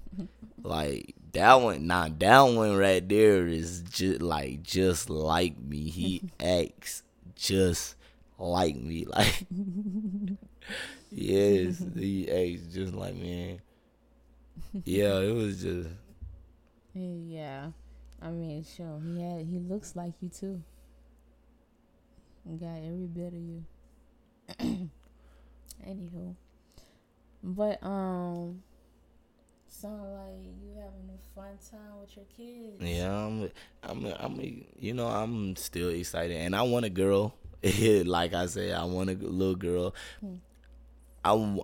like 0.63 1.15
that 1.33 1.55
one 1.55 1.85
nah 1.87 2.07
that 2.19 2.41
one 2.41 2.75
right 2.77 3.07
there 3.07 3.47
is 3.47 3.81
just 3.89 4.21
like 4.21 4.63
just 4.63 5.09
like 5.09 5.57
me. 5.59 5.89
He 5.89 6.21
acts 6.39 7.03
just 7.35 7.95
like 8.37 8.75
me. 8.75 9.05
Like 9.15 9.45
Yes, 11.11 11.81
he 11.95 12.29
acts 12.29 12.73
just 12.73 12.93
like 12.93 13.15
me. 13.15 13.59
Yeah, 14.83 15.19
it 15.19 15.33
was 15.33 15.61
just 15.61 15.89
Yeah, 16.95 17.71
I 18.21 18.29
mean, 18.29 18.63
sure. 18.63 19.01
He 19.03 19.21
had. 19.21 19.45
He 19.45 19.59
looks 19.59 19.95
like 19.95 20.13
you 20.21 20.29
too. 20.29 20.61
He 22.47 22.55
got 22.55 22.77
every 22.77 23.07
bit 23.07 23.27
of 23.27 23.33
you. 23.33 23.65
Anywho, 25.85 26.35
but 27.43 27.83
um, 27.83 28.61
sound 29.67 30.13
like 30.13 30.45
you 30.63 30.73
having 30.75 31.09
a 31.09 31.35
fun 31.35 31.57
time 31.69 31.99
with 31.99 32.15
your 32.15 32.25
kids. 32.37 32.81
Yeah, 32.81 33.11
I'm, 33.11 33.51
I'm, 33.83 34.05
I'm, 34.17 34.65
you 34.79 34.93
know, 34.93 35.07
I'm 35.07 35.55
still 35.57 35.89
excited, 35.89 36.37
and 36.37 36.55
I 36.55 36.61
want 36.61 36.85
a 36.85 36.89
girl. 36.89 37.35
like 38.05 38.33
I 38.33 38.45
said, 38.45 38.73
I 38.73 38.85
want 38.85 39.09
a 39.09 39.13
little 39.13 39.55
girl. 39.55 39.93
Hmm. 40.21 40.35
I, 41.25 41.59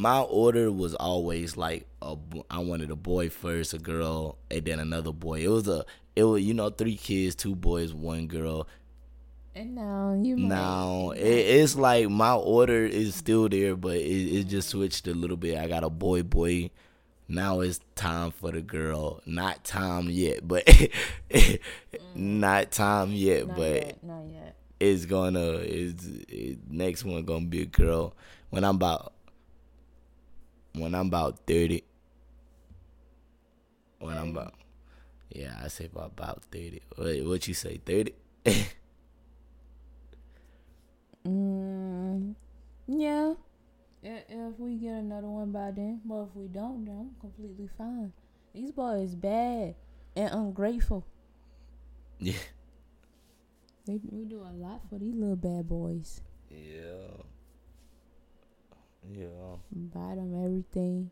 my 0.00 0.20
order 0.20 0.72
was 0.72 0.94
always 0.94 1.56
like 1.58 1.86
a, 2.00 2.16
I 2.50 2.58
wanted 2.60 2.90
a 2.90 2.96
boy 2.96 3.28
first, 3.28 3.74
a 3.74 3.78
girl, 3.78 4.38
and 4.50 4.64
then 4.64 4.80
another 4.80 5.12
boy. 5.12 5.40
It 5.40 5.48
was 5.48 5.68
a, 5.68 5.84
it 6.16 6.24
was 6.24 6.42
you 6.42 6.54
know 6.54 6.70
three 6.70 6.96
kids, 6.96 7.34
two 7.34 7.54
boys, 7.54 7.92
one 7.92 8.26
girl. 8.26 8.66
And 9.54 9.74
now 9.74 10.18
you 10.22 10.36
might- 10.38 10.48
Now 10.48 11.10
it, 11.10 11.20
it's 11.22 11.76
like 11.76 12.08
my 12.08 12.32
order 12.34 12.86
is 12.86 13.14
still 13.14 13.48
there, 13.48 13.76
but 13.76 13.96
it, 13.96 14.38
it 14.38 14.44
just 14.44 14.70
switched 14.70 15.06
a 15.06 15.12
little 15.12 15.36
bit. 15.36 15.58
I 15.58 15.68
got 15.68 15.84
a 15.84 15.90
boy, 15.90 16.22
boy. 16.22 16.70
Now 17.28 17.60
it's 17.60 17.80
time 17.94 18.30
for 18.30 18.50
the 18.52 18.60
girl. 18.62 19.20
Not 19.26 19.64
time 19.64 20.08
yet, 20.10 20.46
but 20.48 20.66
not 22.14 22.70
time 22.70 23.12
yet, 23.12 23.46
not 23.48 23.56
but 23.56 23.72
yet, 23.72 24.04
not 24.04 24.24
yet. 24.32 24.56
it's 24.80 25.04
gonna. 25.04 25.52
It's 25.62 26.06
it, 26.28 26.58
next 26.70 27.04
one 27.04 27.24
gonna 27.24 27.46
be 27.46 27.62
a 27.62 27.66
girl 27.66 28.14
when 28.50 28.64
I'm 28.64 28.76
about 28.76 29.12
when 30.74 30.94
I'm 30.94 31.06
about 31.08 31.46
thirty. 31.46 31.84
When 33.98 34.16
I'm 34.16 34.30
about 34.30 34.54
yeah, 35.30 35.54
I 35.62 35.68
say 35.68 35.86
about 35.86 36.12
about 36.18 36.42
thirty. 36.50 36.82
What 36.96 37.26
what 37.26 37.48
you 37.48 37.54
say 37.54 37.80
thirty? 37.84 38.14
Mm, 41.26 42.34
yeah. 42.86 43.34
If, 44.02 44.24
if 44.28 44.58
we 44.58 44.76
get 44.76 44.94
another 44.94 45.28
one 45.28 45.52
by 45.52 45.70
then, 45.70 46.00
but 46.04 46.22
if 46.22 46.28
we 46.34 46.48
don't, 46.48 46.84
then 46.86 46.96
I'm 46.96 47.20
completely 47.20 47.68
fine. 47.76 48.12
These 48.54 48.72
boys 48.72 49.14
bad 49.14 49.74
and 50.16 50.32
ungrateful. 50.32 51.06
yeah. 52.18 52.32
They, 53.86 54.00
we 54.10 54.24
do 54.24 54.40
a 54.42 54.52
lot 54.52 54.80
for 54.88 54.98
these 54.98 55.14
little 55.14 55.36
bad 55.36 55.68
boys. 55.68 56.22
Yeah. 56.50 57.22
Yeah. 59.12 59.56
Buy 59.72 60.14
them 60.14 60.44
everything. 60.44 61.10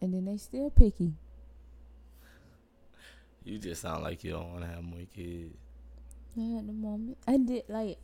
And 0.00 0.12
then 0.12 0.24
they 0.26 0.36
still 0.36 0.70
picky. 0.70 1.14
You 3.44 3.58
just 3.58 3.82
sound 3.82 4.02
like 4.02 4.24
you 4.24 4.32
don't 4.32 4.52
want 4.52 4.62
to 4.62 4.70
have 4.70 4.82
more 4.82 5.04
kids. 5.14 5.54
Not 6.34 6.60
at 6.60 6.66
the 6.66 6.72
moment. 6.72 7.18
I 7.28 7.36
did 7.36 7.64
like 7.68 7.98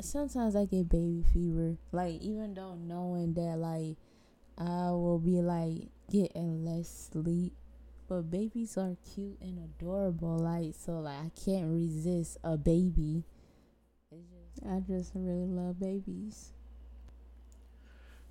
sometimes 0.00 0.54
I 0.54 0.66
get 0.66 0.88
baby 0.88 1.24
fever. 1.32 1.76
Like 1.90 2.20
even 2.20 2.54
though 2.54 2.74
knowing 2.74 3.32
that 3.34 3.56
like 3.56 3.96
I 4.58 4.90
will 4.90 5.18
be 5.18 5.40
like 5.40 5.88
getting 6.10 6.64
less 6.64 7.10
sleep. 7.12 7.52
But 8.06 8.30
babies 8.30 8.76
are 8.76 8.96
cute 9.14 9.38
and 9.40 9.58
adorable, 9.58 10.38
like 10.38 10.74
so 10.78 11.00
like 11.00 11.18
I 11.18 11.30
can't 11.44 11.72
resist 11.72 12.36
a 12.44 12.56
baby. 12.56 13.24
I 14.68 14.80
just 14.80 15.12
really 15.14 15.46
love 15.46 15.80
babies. 15.80 16.53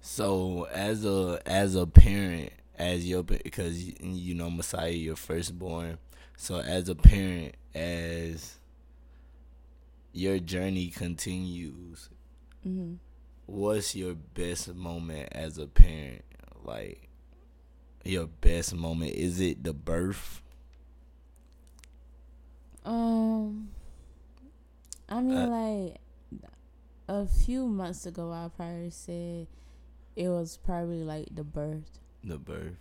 So 0.03 0.65
as 0.65 1.05
a 1.05 1.41
as 1.47 1.75
a 1.75 1.87
parent, 1.87 2.53
as 2.77 3.07
your 3.09 3.23
because 3.23 3.83
you- 3.83 4.35
know 4.35 4.51
Messiah, 4.51 4.91
your 4.91 5.17
firstborn. 5.17 5.99
So 6.37 6.59
as 6.59 6.89
a 6.89 6.95
parent, 6.95 7.55
as 7.75 8.59
your 10.13 10.39
journey 10.39 10.89
continues, 10.89 12.09
hmm 12.63 12.95
what's 13.47 13.95
your 13.95 14.15
best 14.15 14.73
moment 14.75 15.29
as 15.33 15.57
a 15.59 15.67
parent? 15.67 16.23
Like 16.65 17.09
your 18.05 18.27
best 18.27 18.75
moment 18.75 19.13
is 19.13 19.39
it 19.41 19.63
the 19.63 19.73
birth? 19.73 20.41
Um, 22.85 23.69
I 25.09 25.21
mean, 25.21 25.37
Uh, 25.37 25.49
like 25.49 25.99
a 27.07 27.25
few 27.27 27.67
months 27.67 28.05
ago, 28.05 28.31
I 28.31 28.49
probably 28.55 28.91
said 28.91 29.47
it 30.15 30.29
was 30.29 30.57
probably 30.57 31.03
like 31.03 31.27
the 31.33 31.43
birth. 31.43 31.99
The 32.23 32.37
birth. 32.37 32.75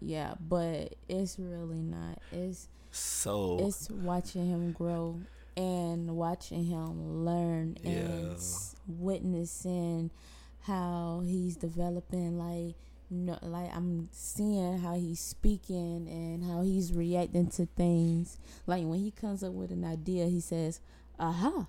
Yeah, 0.00 0.34
but 0.40 0.94
it's 1.08 1.38
really 1.38 1.82
not. 1.82 2.20
It's 2.32 2.68
So 2.90 3.58
it's 3.60 3.90
watching 3.90 4.46
him 4.48 4.72
grow 4.72 5.20
and 5.56 6.16
watching 6.16 6.64
him 6.64 7.24
learn 7.24 7.76
and 7.84 8.24
Yeah. 8.24 8.32
s- 8.32 8.74
witnessing 8.88 10.10
how 10.60 11.20
he's 11.24 11.56
developing. 11.56 12.38
Like, 12.38 12.76
no, 13.10 13.38
like 13.42 13.74
I'm 13.74 14.08
seeing 14.12 14.78
how 14.78 14.94
he's 14.94 15.20
speaking 15.20 16.08
and 16.08 16.44
how 16.44 16.62
he's 16.62 16.92
reacting 16.94 17.48
to 17.50 17.66
things. 17.66 18.38
Like 18.66 18.84
when 18.86 19.00
he 19.00 19.10
comes 19.10 19.42
up 19.42 19.52
with 19.52 19.70
an 19.70 19.84
idea, 19.84 20.26
he 20.26 20.40
says, 20.40 20.80
"Aha," 21.18 21.66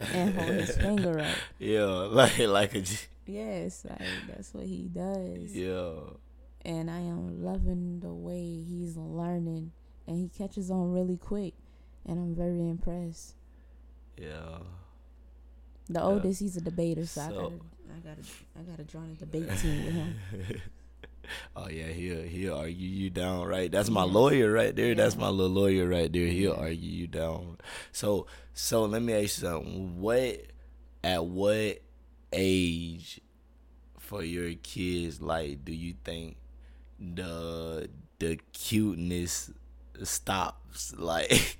and 0.00 0.34
hold 0.34 0.50
his 0.50 0.76
finger 0.76 1.20
up. 1.20 1.36
yeah, 1.58 1.84
like 2.10 2.38
like 2.38 2.74
a 2.74 2.80
G- 2.80 2.96
Yes, 3.26 3.84
like 3.88 4.00
that's 4.28 4.52
what 4.54 4.66
he 4.66 4.88
does. 4.88 5.54
yeah. 5.54 5.92
and 6.64 6.90
I 6.90 6.98
am 7.00 7.42
loving 7.44 8.00
the 8.00 8.12
way 8.12 8.40
he's 8.42 8.96
learning 8.96 9.72
and 10.06 10.16
he 10.16 10.28
catches 10.28 10.70
on 10.70 10.92
really 10.92 11.16
quick 11.16 11.54
and 12.06 12.18
I'm 12.18 12.34
very 12.34 12.68
impressed. 12.68 13.34
Yeah. 14.16 14.58
The 15.88 16.00
Yeah. 16.00 16.04
oldest 16.04 16.40
he's 16.40 16.56
a 16.56 16.60
debater, 16.60 17.06
so, 17.06 17.22
I 17.22 17.28
gotta 17.28 17.44
I 17.44 17.98
gotta 18.00 18.22
I 18.58 18.62
gotta 18.62 18.84
join 18.84 19.10
a 19.10 19.14
debate 19.14 19.48
team 19.58 19.84
with 19.84 19.94
him. 19.94 20.14
oh 21.56 21.68
yeah, 21.68 21.86
he'll 21.88 22.22
he'll 22.22 22.54
argue 22.56 22.88
you 22.88 23.10
down, 23.10 23.46
right? 23.46 23.70
That's 23.70 23.90
my 23.90 24.02
lawyer 24.04 24.50
right 24.52 24.74
there. 24.74 24.94
That's 24.94 25.16
my 25.16 25.28
little 25.28 25.52
lawyer 25.54 25.86
right 25.88 26.12
there. 26.12 26.26
He'll 26.26 26.54
argue 26.54 26.90
you 26.90 27.06
down. 27.06 27.58
So 27.92 28.26
so 28.54 28.84
let 28.84 29.02
me 29.02 29.12
ask 29.12 29.22
you 29.22 29.48
something. 29.48 30.00
What 30.00 30.46
at 31.04 31.24
what 31.24 31.78
age 32.32 33.20
for 33.98 34.22
your 34.22 34.54
kids 34.62 35.20
like 35.20 35.64
do 35.64 35.72
you 35.72 35.94
think 36.04 36.36
the 36.98 37.88
the 38.18 38.38
cuteness 38.52 39.50
stops? 40.02 40.94
Like 40.96 41.58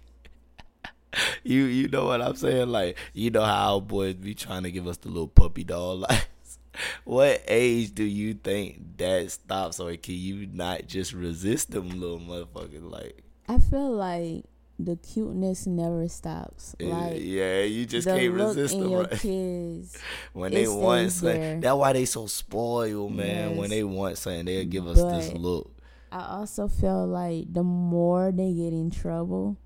you 1.43 1.65
you 1.65 1.89
know 1.89 2.05
what 2.05 2.23
I'm 2.23 2.37
saying? 2.37 2.69
Like 2.69 2.97
you 3.13 3.31
know 3.31 3.45
how 3.45 3.81
boys 3.81 4.15
be 4.15 4.35
trying 4.35 4.63
to 4.63 4.71
give 4.71 4.87
us 4.87 4.99
the 4.99 5.09
little 5.09 5.27
puppy 5.27 5.65
doll. 5.65 5.97
like 5.97 6.29
what 7.05 7.43
age 7.49 7.93
do 7.95 8.05
you 8.05 8.35
think 8.35 8.97
that 8.99 9.31
stops 9.31 9.81
or 9.81 9.97
can 9.97 10.15
you 10.15 10.47
not 10.53 10.87
just 10.87 11.13
resist 11.13 11.73
them 11.73 11.89
little 12.01 12.21
motherfuckers 12.21 12.89
like 12.89 13.25
I 13.49 13.59
feel 13.59 13.91
like 13.91 14.45
the 14.85 14.97
cuteness 14.97 15.67
never 15.67 16.09
stops. 16.09 16.75
Like 16.81 17.19
yeah 17.21 17.63
you 17.63 17.87
just 17.87 18.07
the 18.09 18.17
can't 18.17 18.37
look 18.37 18.49
resist 18.57 18.75
in 18.75 18.81
them 18.81 18.91
your 18.91 19.03
right? 19.03 19.11
kids. 19.21 19.99
when 20.33 20.53
they 20.53 20.67
want 20.69 21.13
something 21.13 21.61
that's 21.61 21.77
why 21.77 21.93
they 21.93 22.05
so 22.05 22.27
spoiled 22.27 23.13
man 23.15 23.57
when 23.57 23.71
they 23.71 23.85
want 23.85 24.19
something 24.19 24.45
they'll 24.47 24.65
give 24.67 24.87
us 24.87 24.97
this 25.03 25.33
look 25.35 25.71
I 26.13 26.27
also 26.39 26.67
feel 26.69 27.07
like 27.07 27.53
the 27.53 27.63
more 27.63 28.33
they 28.33 28.53
get 28.53 28.73
in 28.73 28.91
trouble 28.91 29.57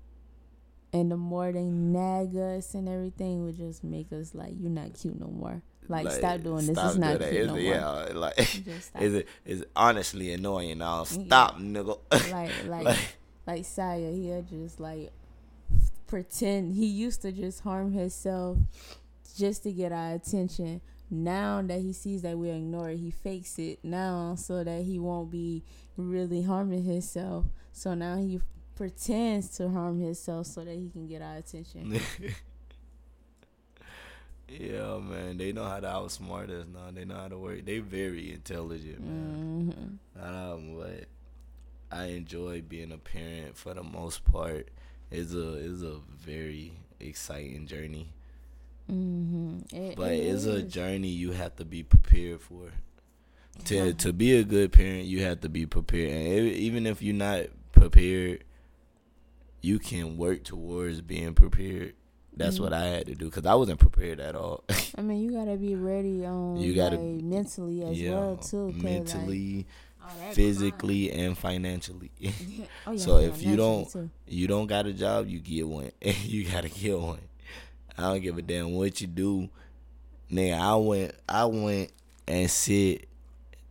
and 0.93 1.11
the 1.11 1.17
more 1.17 1.51
they 1.51 1.63
nag 1.63 2.35
us 2.35 2.73
and 2.75 2.87
everything 2.87 3.43
would 3.43 3.57
just 3.57 3.83
make 3.83 4.11
us 4.13 4.33
like 4.35 4.53
you're 4.59 4.69
not 4.69 4.93
cute 4.93 5.19
no 5.19 5.27
more. 5.27 5.61
Like, 5.87 6.09
stop 6.09 6.41
doing 6.41 6.65
this. 6.65 6.75
stop 6.75 6.89
It's 6.91 6.97
not 6.97 7.19
cute 7.19 7.33
Is 7.33 7.47
no 7.47 7.53
more. 7.53 7.61
yeah 7.61 7.91
like 8.13 8.37
Just 8.37 8.91
is 8.99 9.13
it 9.15 9.27
is 9.45 9.65
honestly 9.75 10.33
annoying 10.33 10.77
now 10.79 10.99
Yeah. 10.99 11.25
stop 11.25 11.57
nigga 11.59 11.99
like 12.31 12.51
like 12.67 12.85
Like- 12.85 13.15
like 13.47 13.65
Saya, 13.65 14.11
he'll 14.11 14.41
just 14.43 14.79
like 14.79 15.11
pretend 16.07 16.73
he 16.73 16.85
used 16.85 17.21
to 17.23 17.31
just 17.31 17.61
harm 17.61 17.91
himself 17.91 18.57
just 19.37 19.63
to 19.63 19.71
get 19.71 19.91
our 19.91 20.13
attention. 20.13 20.81
now 21.09 21.61
that 21.61 21.79
he 21.81 21.93
sees 21.93 22.21
that 22.23 22.37
we 22.37 22.49
ignore 22.49 22.89
it, 22.89 22.97
he 22.97 23.11
fakes 23.11 23.59
it 23.59 23.79
now 23.83 24.35
so 24.35 24.63
that 24.63 24.83
he 24.83 24.97
won't 24.97 25.29
be 25.31 25.63
really 25.97 26.41
harming 26.41 26.83
himself. 26.83 27.45
So 27.71 27.93
now 27.93 28.17
he 28.17 28.39
pretends 28.75 29.49
to 29.57 29.69
harm 29.69 29.99
himself 29.99 30.47
so 30.47 30.63
that 30.65 30.73
he 30.75 30.89
can 30.89 31.07
get 31.07 31.21
our 31.21 31.37
attention. 31.37 31.99
yeah, 34.49 34.97
man, 34.97 35.37
they 35.37 35.51
know 35.51 35.65
how 35.65 35.79
to 35.79 35.87
outsmart 35.87 36.49
us 36.49 36.65
now. 36.73 36.91
They 36.93 37.05
know 37.05 37.15
how 37.15 37.27
to 37.27 37.37
work. 37.37 37.65
They 37.65 37.79
very 37.79 38.33
intelligent, 38.33 38.99
man. 39.01 39.99
hmm 40.15 40.23
Um, 40.23 40.75
but 40.77 41.05
I 41.91 42.05
enjoy 42.07 42.61
being 42.61 42.91
a 42.91 42.97
parent 42.97 43.55
for 43.57 43.73
the 43.73 43.83
most 43.83 44.25
part. 44.25 44.69
It's 45.11 45.33
a 45.33 45.53
it's 45.53 45.81
a 45.81 45.99
very 46.25 46.73
exciting 46.99 47.67
journey, 47.67 48.11
hmm 48.87 49.59
It, 49.71 49.95
but 49.95 50.11
it 50.13 50.19
it's 50.25 50.45
a 50.45 50.61
journey 50.63 51.09
you 51.09 51.31
have 51.31 51.55
to 51.57 51.65
be 51.65 51.83
prepared 51.83 52.41
for. 52.41 52.71
To 53.65 53.93
to 53.93 54.11
be 54.13 54.35
a 54.35 54.43
good 54.43 54.71
parent, 54.73 55.05
you 55.05 55.21
have 55.23 55.41
to 55.41 55.49
be 55.49 55.65
prepared, 55.65 56.11
and 56.11 56.47
even 56.49 56.85
if 56.85 57.01
you're 57.01 57.15
not 57.15 57.45
prepared, 57.71 58.43
you 59.61 59.79
can 59.79 60.17
work 60.17 60.43
towards 60.43 61.01
being 61.01 61.33
prepared. 61.33 61.93
That's 62.37 62.57
Mhm. 62.57 62.61
what 62.63 62.73
I 62.73 62.85
had 62.87 63.05
to 63.07 63.15
do 63.15 63.25
because 63.25 63.45
I 63.45 63.55
wasn't 63.55 63.79
prepared 63.79 64.19
at 64.19 64.35
all. 64.35 64.65
I 64.97 65.01
mean, 65.01 65.21
you 65.23 65.31
gotta 65.31 65.55
be 65.55 65.75
ready. 65.75 66.25
Um, 66.25 66.57
You 66.57 66.73
gotta- 66.73 66.97
like, 66.97 67.23
mentally 67.23 67.81
as 67.83 67.99
yeah, 68.01 68.11
well 68.11 68.37
too. 68.37 68.73
'cause, 68.81 69.15
like, 69.15 69.65
Oh, 70.07 70.19
that 70.19 70.35
physically, 70.35 71.11
and 71.11 71.37
financially. 71.37 72.11
Oh, 72.87 72.91
yeah, 72.91 72.97
So 72.97 73.17
if 73.17 73.41
you 73.41 73.55
don't- 73.55 73.91
too. 73.91 74.09
you 74.27 74.47
don't 74.47 74.67
got 74.67 74.85
a 74.85 74.93
job, 74.93 75.27
you 75.27 75.39
get 75.39 75.67
one. 75.67 75.91
you 76.01 76.45
gotta 76.49 76.69
get 76.69 76.99
one. 76.99 77.19
I 77.97 78.03
don't 78.03 78.21
give 78.21 78.37
a 78.37 78.41
damn 78.41 78.73
what 78.73 78.99
you 79.01 79.07
do. 79.07 79.49
Nigga, 80.31 80.59
I 80.59 80.75
went 80.75 81.15
I 81.29 81.45
went 81.45 81.91
and 82.27 82.49
sit 82.49 83.07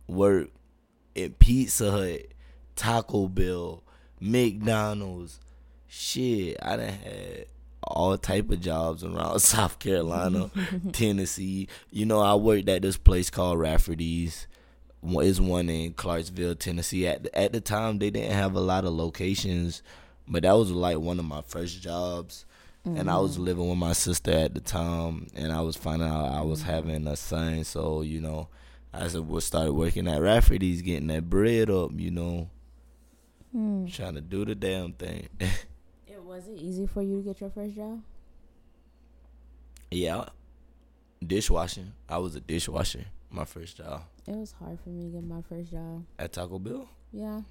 work 0.07 0.49
at 1.15 1.37
Pizza 1.39 1.91
Hut, 1.91 2.21
Taco 2.75 3.27
Bell, 3.27 3.83
McDonald's. 4.19 5.39
Shit, 5.87 6.57
I 6.61 6.75
done 6.77 6.89
had 6.89 7.45
all 7.83 8.17
type 8.17 8.49
of 8.49 8.59
jobs 8.59 9.03
around 9.03 9.39
South 9.39 9.79
Carolina, 9.79 10.49
Tennessee. 10.91 11.67
You 11.91 12.05
know, 12.05 12.19
I 12.19 12.35
worked 12.35 12.67
at 12.69 12.81
this 12.81 12.97
place 12.97 13.29
called 13.29 13.59
Rafferty's. 13.59 14.47
It's 15.07 15.39
one 15.39 15.69
in 15.69 15.93
Clarksville, 15.93 16.55
Tennessee. 16.55 17.07
At 17.07 17.23
the, 17.23 17.37
at 17.37 17.51
the 17.53 17.61
time, 17.61 17.99
they 17.99 18.09
didn't 18.09 18.33
have 18.33 18.55
a 18.55 18.59
lot 18.59 18.85
of 18.85 18.93
locations, 18.93 19.83
but 20.27 20.43
that 20.43 20.53
was 20.53 20.71
like 20.71 20.97
one 20.97 21.19
of 21.19 21.25
my 21.25 21.41
first 21.41 21.81
jobs. 21.81 22.45
And 22.85 23.09
I 23.09 23.17
was 23.17 23.39
living 23.39 23.67
with 23.67 23.79
my 23.79 23.93
sister 23.93 24.29
at 24.31 24.53
the 24.53 24.59
time, 24.61 25.25
and 25.35 25.51
I 25.51 25.61
was 25.61 25.75
finding 25.75 26.07
out 26.07 26.31
I 26.31 26.41
was 26.41 26.61
having 26.61 27.07
a 27.07 27.15
son. 27.15 27.63
So 27.63 28.03
you 28.03 28.21
know, 28.21 28.47
I 28.93 29.07
said 29.07 29.27
we 29.27 29.41
started 29.41 29.73
working 29.73 30.07
at 30.07 30.21
Rafferty's, 30.21 30.83
getting 30.83 31.07
that 31.07 31.27
bread 31.27 31.71
up. 31.71 31.91
You 31.95 32.11
know, 32.11 32.49
Hmm. 33.51 33.87
trying 33.87 34.13
to 34.15 34.21
do 34.21 34.45
the 34.45 34.53
damn 34.53 34.93
thing. 34.93 35.29
It 36.07 36.21
was 36.21 36.47
it 36.47 36.57
easy 36.59 36.85
for 36.85 37.01
you 37.01 37.17
to 37.17 37.23
get 37.23 37.41
your 37.41 37.49
first 37.49 37.75
job? 37.75 38.01
yeah, 39.89 40.25
dishwashing. 41.25 41.93
I 42.09 42.17
was 42.19 42.35
a 42.35 42.39
dishwasher. 42.39 43.05
My 43.35 43.45
first 43.45 43.77
job 43.77 44.03
It 44.27 44.35
was 44.35 44.53
hard 44.53 44.79
for 44.79 44.89
me 44.89 45.03
to 45.03 45.09
get 45.09 45.23
my 45.23 45.41
first 45.41 45.71
job. 45.71 46.05
at 46.17 46.31
Taco 46.33 46.57
Bell. 46.59 46.87
Yeah. 47.11 47.41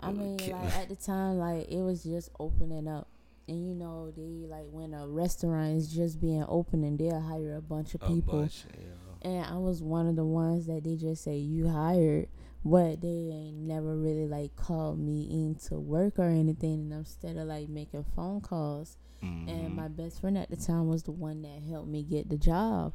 I 0.00 0.12
mean, 0.12 0.36
like 0.38 0.52
at 0.76 0.88
the 0.88 0.96
time, 0.96 1.38
like 1.38 1.68
it 1.68 1.80
was 1.82 2.02
just 2.04 2.30
opening 2.38 2.86
up, 2.86 3.08
and 3.48 3.66
you 3.68 3.74
know, 3.74 4.10
they 4.16 4.46
like 4.46 4.66
when 4.70 4.94
a 4.94 5.08
restaurant 5.08 5.76
is 5.76 5.92
just 5.92 6.20
being 6.20 6.44
open, 6.48 6.84
and 6.84 6.98
they'll 6.98 7.20
hire 7.20 7.56
a 7.56 7.60
bunch 7.62 7.94
of 7.94 8.02
A 8.02 8.06
people. 8.06 8.40
bunch, 8.40 8.64
yeah. 8.78 9.28
And 9.30 9.44
I 9.46 9.56
was 9.58 9.82
one 9.82 10.06
of 10.06 10.14
the 10.14 10.24
ones 10.24 10.66
that 10.66 10.84
they 10.84 10.94
just 10.96 11.24
say 11.24 11.36
you 11.36 11.68
hired, 11.68 12.28
but 12.64 13.00
they 13.00 13.08
ain't 13.32 13.56
never 13.56 13.96
really 13.96 14.28
like 14.28 14.54
called 14.54 15.00
me 15.00 15.26
into 15.30 15.80
work 15.80 16.18
or 16.20 16.28
anything. 16.28 16.74
And 16.74 16.92
instead 16.92 17.36
of 17.36 17.48
like 17.48 17.68
making 17.68 18.04
phone 18.14 18.40
calls, 18.40 18.96
and 19.20 19.48
Mhm. 19.48 19.74
my 19.74 19.88
best 19.88 20.20
friend 20.20 20.38
at 20.38 20.48
the 20.50 20.56
time 20.56 20.86
was 20.86 21.02
the 21.02 21.10
one 21.12 21.42
that 21.42 21.62
helped 21.68 21.88
me 21.88 22.04
get 22.04 22.28
the 22.28 22.36
job. 22.38 22.92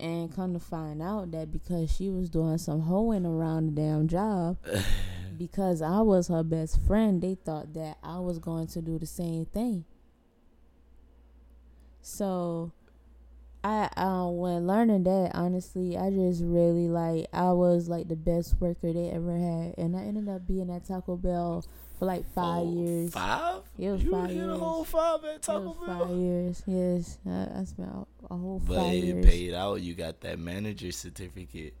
And 0.00 0.34
come 0.34 0.54
to 0.54 0.60
find 0.60 1.02
out 1.02 1.30
that 1.32 1.52
because 1.52 1.94
she 1.94 2.08
was 2.10 2.30
doing 2.30 2.58
some 2.58 2.80
hoeing 2.80 3.26
around 3.26 3.66
the 3.66 3.72
damn 3.82 4.08
job, 4.08 4.56
because 5.36 5.82
I 5.82 6.00
was 6.00 6.28
her 6.28 6.42
best 6.42 6.80
friend, 6.86 7.20
they 7.20 7.34
thought 7.34 7.74
that 7.74 7.98
I 8.02 8.18
was 8.20 8.38
going 8.38 8.66
to 8.68 8.80
do 8.80 8.98
the 8.98 9.06
same 9.06 9.44
thing. 9.46 9.84
So, 12.00 12.72
I 13.62 13.90
uh, 13.96 14.28
when 14.28 14.66
learning 14.66 15.04
that, 15.04 15.32
honestly, 15.34 15.96
I 15.98 16.10
just 16.10 16.42
really 16.42 16.88
like 16.88 17.26
I 17.32 17.52
was 17.52 17.88
like 17.88 18.08
the 18.08 18.16
best 18.16 18.58
worker 18.58 18.92
they 18.92 19.10
ever 19.10 19.36
had, 19.36 19.74
and 19.76 19.94
I 19.96 20.00
ended 20.00 20.28
up 20.28 20.46
being 20.46 20.70
at 20.70 20.86
Taco 20.86 21.16
Bell 21.16 21.64
for 22.00 22.06
like 22.06 22.24
five 22.34 22.62
Oh, 22.66 22.72
years. 22.72 23.12
Five? 23.12 23.62
It 23.78 23.90
was 23.90 24.02
you 24.02 24.10
five 24.10 24.30
hit 24.30 24.48
a 24.48 24.56
whole 24.56 24.82
five 24.84 25.22
at 25.24 25.42
Taco 25.42 25.76
Bell. 25.86 25.98
five 26.06 26.16
years. 26.16 26.62
Yes, 26.66 27.18
I, 27.28 27.60
I 27.60 27.64
spent 27.64 27.88
a, 27.90 28.34
a 28.34 28.36
whole 28.36 28.60
But 28.66 28.76
five 28.76 28.94
it 29.04 29.24
paid 29.24 29.54
out. 29.54 29.80
You 29.82 29.94
got 29.94 30.20
that 30.22 30.38
manager 30.40 30.90
certificate. 30.90 31.74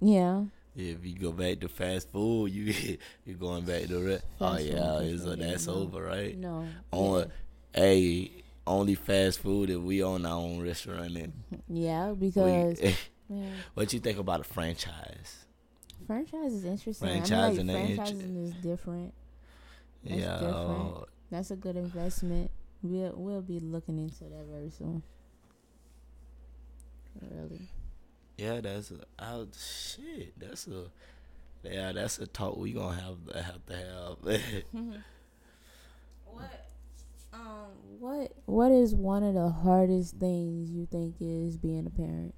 Yeah. 0.00 0.44
If 0.76 1.04
you 1.04 1.18
go 1.18 1.32
back 1.32 1.60
to 1.60 1.68
fast 1.68 2.10
food, 2.10 2.52
you 2.52 2.98
you 3.26 3.34
going 3.34 3.64
back 3.64 3.82
to 3.86 3.98
re- 3.98 4.18
oh 4.40 4.58
yeah, 4.58 5.00
it's, 5.00 5.24
yeah, 5.24 5.34
that's 5.36 5.66
no. 5.66 5.74
over, 5.74 6.02
right? 6.02 6.36
No. 6.38 6.66
On 6.92 7.30
hey, 7.74 8.30
only 8.66 8.94
fast 8.94 9.40
food 9.40 9.70
if 9.70 9.78
we 9.80 10.02
own 10.02 10.24
our 10.26 10.36
own 10.36 10.62
restaurant. 10.62 11.16
And 11.16 11.32
Yeah, 11.68 12.10
we, 12.12 12.28
because 12.28 12.78
what 13.74 13.92
you 13.92 14.00
think 14.00 14.18
about 14.18 14.40
a 14.40 14.44
franchise? 14.44 15.46
franchise 16.06 16.52
is 16.52 16.64
interesting. 16.64 17.08
Franchising 17.08 17.60
I 17.70 17.84
mean, 17.84 17.96
like, 17.96 18.08
franchising 18.08 18.44
is 18.48 18.54
different. 18.62 19.14
That's 20.04 20.20
yeah, 20.20 20.34
different. 20.38 20.96
uh, 20.96 21.04
That's 21.30 21.50
a 21.50 21.56
good 21.56 21.76
investment. 21.76 22.50
We'll 22.82 23.12
we'll 23.16 23.42
be 23.42 23.60
looking 23.60 23.98
into 23.98 24.24
that 24.24 24.46
very 24.50 24.70
soon. 24.70 25.02
Really. 27.20 27.60
yeah. 28.36 28.60
That's 28.60 28.90
a 28.90 29.00
oh, 29.20 29.46
shit. 29.56 30.38
That's 30.38 30.66
a 30.66 30.86
yeah. 31.62 31.92
That's 31.92 32.18
a 32.18 32.26
talk 32.26 32.56
we 32.56 32.72
gonna 32.72 33.00
have 33.00 33.24
to 33.32 33.42
have 33.42 33.66
to 33.66 33.76
have. 33.76 35.02
What 36.24 36.66
um 37.34 37.68
what 38.00 38.32
what 38.46 38.72
is 38.72 38.94
one 38.94 39.22
of 39.22 39.34
the 39.34 39.50
hardest 39.50 40.16
things 40.16 40.70
you 40.70 40.86
think 40.86 41.16
is 41.20 41.58
being 41.58 41.86
a 41.86 41.90
parent? 41.90 42.34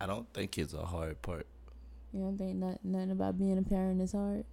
I 0.00 0.06
don't 0.06 0.30
think 0.34 0.58
it's 0.58 0.74
a 0.74 0.84
hard 0.84 1.22
part. 1.22 1.46
You 2.12 2.20
don't 2.20 2.36
think 2.38 2.56
not, 2.56 2.84
nothing 2.84 3.10
about 3.10 3.38
being 3.38 3.58
a 3.58 3.62
parent 3.62 4.00
is 4.00 4.12
hard? 4.12 4.44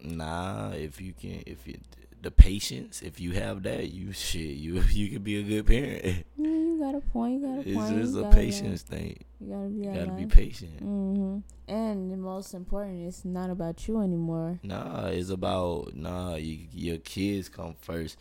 Nah, 0.00 0.70
if 0.70 1.00
you 1.00 1.12
can, 1.12 1.42
if 1.46 1.66
you 1.66 1.78
the 2.20 2.30
patience, 2.30 3.00
if 3.02 3.20
you 3.20 3.32
have 3.32 3.62
that, 3.62 3.90
you 3.90 4.12
shit, 4.12 4.56
you 4.56 4.80
you 4.90 5.10
can 5.10 5.22
be 5.22 5.38
a 5.38 5.42
good 5.42 5.66
parent. 5.66 6.24
Yeah, 6.36 6.46
you 6.48 6.78
got 6.80 6.94
a 6.94 7.00
point. 7.00 7.40
You 7.42 7.46
got 7.46 7.58
a 7.58 7.68
It's 7.68 7.76
point. 7.76 7.96
just 7.96 8.16
a 8.16 8.24
patience 8.30 8.82
thing. 8.82 9.18
You 9.40 9.52
gotta 9.54 9.68
be. 9.68 9.76
You 9.86 9.92
gotta 9.92 10.12
be 10.12 10.26
patient. 10.26 10.80
hmm 10.80 11.38
And 11.66 12.10
the 12.10 12.16
most 12.16 12.54
important, 12.54 13.06
it's 13.06 13.24
not 13.24 13.50
about 13.50 13.86
you 13.86 14.00
anymore. 14.00 14.58
Nah, 14.62 15.06
it's 15.08 15.30
about 15.30 15.94
nah. 15.94 16.34
You, 16.36 16.58
your 16.72 16.98
kids 16.98 17.48
come 17.48 17.74
first. 17.80 18.18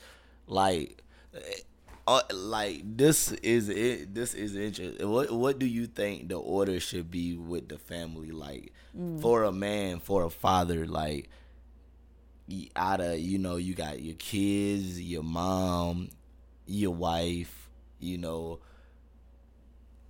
Like, 0.47 1.03
uh, 2.07 2.21
like 2.33 2.81
this 2.97 3.31
is 3.33 3.69
it. 3.69 4.13
This 4.15 4.33
is 4.33 4.55
interesting. 4.55 5.09
What 5.09 5.31
What 5.31 5.59
do 5.59 5.65
you 5.65 5.85
think 5.87 6.29
the 6.29 6.37
order 6.39 6.79
should 6.79 7.11
be 7.11 7.35
with 7.35 7.69
the 7.69 7.77
family? 7.77 8.31
Like 8.31 8.73
Mm. 8.97 9.21
for 9.21 9.43
a 9.43 9.51
man, 9.51 9.99
for 9.99 10.23
a 10.23 10.29
father, 10.29 10.87
like 10.87 11.29
out 12.75 13.01
of 13.01 13.19
you 13.19 13.37
know 13.37 13.57
you 13.57 13.73
got 13.75 14.01
your 14.01 14.15
kids, 14.15 14.99
your 14.99 15.23
mom, 15.23 16.09
your 16.65 16.93
wife. 16.95 17.69
You 17.99 18.17
know, 18.17 18.59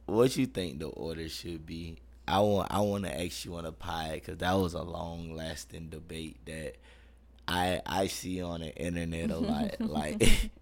what 0.06 0.36
you 0.38 0.46
think 0.46 0.80
the 0.80 0.88
order 0.88 1.28
should 1.30 1.66
be? 1.66 1.98
I 2.28 2.40
want 2.42 2.72
I 2.72 2.82
want 2.82 3.06
to 3.06 3.22
ask 3.26 3.46
you 3.46 3.56
on 3.56 3.66
a 3.66 3.72
pie 3.72 4.16
because 4.16 4.38
that 4.40 4.54
was 4.54 4.74
a 4.74 4.84
long 4.84 5.34
lasting 5.36 5.90
debate 5.90 6.38
that 6.46 6.76
I 7.48 7.82
I 7.86 8.08
see 8.08 8.42
on 8.42 8.60
the 8.62 8.76
internet 8.76 9.32
a 9.32 9.38
lot. 9.38 9.76
like, 9.80 10.52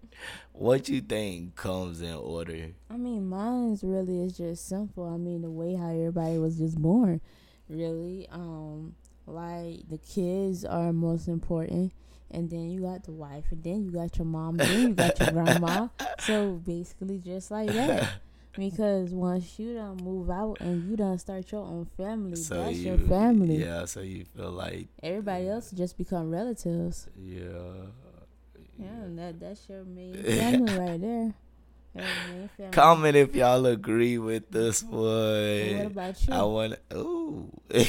what 0.52 0.88
you 0.88 1.00
think 1.00 1.54
comes 1.56 2.00
in 2.00 2.14
order? 2.14 2.68
I 2.90 2.96
mean, 2.96 3.28
mine's 3.28 3.82
really 3.84 4.22
is 4.22 4.36
just 4.36 4.68
simple. 4.68 5.06
I 5.12 5.16
mean, 5.16 5.42
the 5.42 5.50
way 5.50 5.74
how 5.74 5.88
everybody 5.90 6.38
was 6.38 6.58
just 6.58 6.76
born, 6.80 7.20
really. 7.68 8.26
Um, 8.30 8.94
like 9.26 9.88
the 9.88 9.98
kids 9.98 10.64
are 10.64 10.92
most 10.92 11.26
important, 11.28 11.92
and 12.30 12.48
then 12.48 12.70
you 12.70 12.80
got 12.82 13.04
the 13.04 13.12
wife, 13.12 13.44
and 13.50 13.62
then 13.62 13.84
you 13.84 13.90
got 13.90 14.16
your 14.16 14.24
mom, 14.26 14.60
and 14.60 14.68
then 14.70 14.80
you 14.88 14.94
got 14.94 15.18
your 15.20 15.30
grandma. 15.32 15.88
So 16.20 16.52
basically, 16.64 17.18
just 17.18 17.50
like 17.50 17.68
that. 17.72 18.08
Because 18.56 19.10
once 19.12 19.58
you 19.58 19.74
done 19.74 19.98
move 20.02 20.30
out 20.30 20.56
and 20.60 20.88
you 20.88 20.96
don't 20.96 21.18
start 21.18 21.52
your 21.52 21.60
own 21.62 21.84
family, 21.98 22.36
So 22.36 22.64
that's 22.64 22.78
you, 22.78 22.94
your 22.94 22.98
family. 22.98 23.56
Yeah, 23.58 23.84
so 23.84 24.00
you 24.00 24.24
feel 24.24 24.50
like 24.50 24.88
Everybody 25.02 25.48
else 25.48 25.70
just 25.72 25.98
become 25.98 26.30
relatives. 26.30 27.06
yeah, 27.20 27.90
Yeah, 28.78 29.06
that 29.16 29.40
that's 29.40 29.68
your 29.68 29.84
main 29.84 30.22
family 30.22 30.72
right 30.78 31.00
there. 31.00 31.34
Family. 31.94 32.50
Comment 32.72 33.16
if 33.16 33.34
y'all 33.34 33.64
agree 33.66 34.18
with 34.18 34.50
this 34.50 34.82
one. 34.82 35.76
What 35.78 35.86
about 35.86 36.26
you? 36.28 36.34
I 36.34 36.42
want. 36.42 36.74
Ooh. 36.94 37.50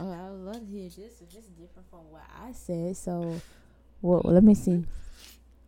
Oh, 0.00 0.12
I 0.12 0.30
would 0.30 0.40
love 0.44 0.60
to 0.60 0.66
hear 0.66 0.84
this. 0.88 0.96
If 1.20 1.34
it's 1.36 1.48
different 1.58 1.90
from 1.90 2.08
what 2.12 2.22
I 2.40 2.52
said, 2.52 2.96
so 2.96 3.42
well, 4.00 4.20
let 4.24 4.44
me 4.44 4.54
see. 4.54 4.84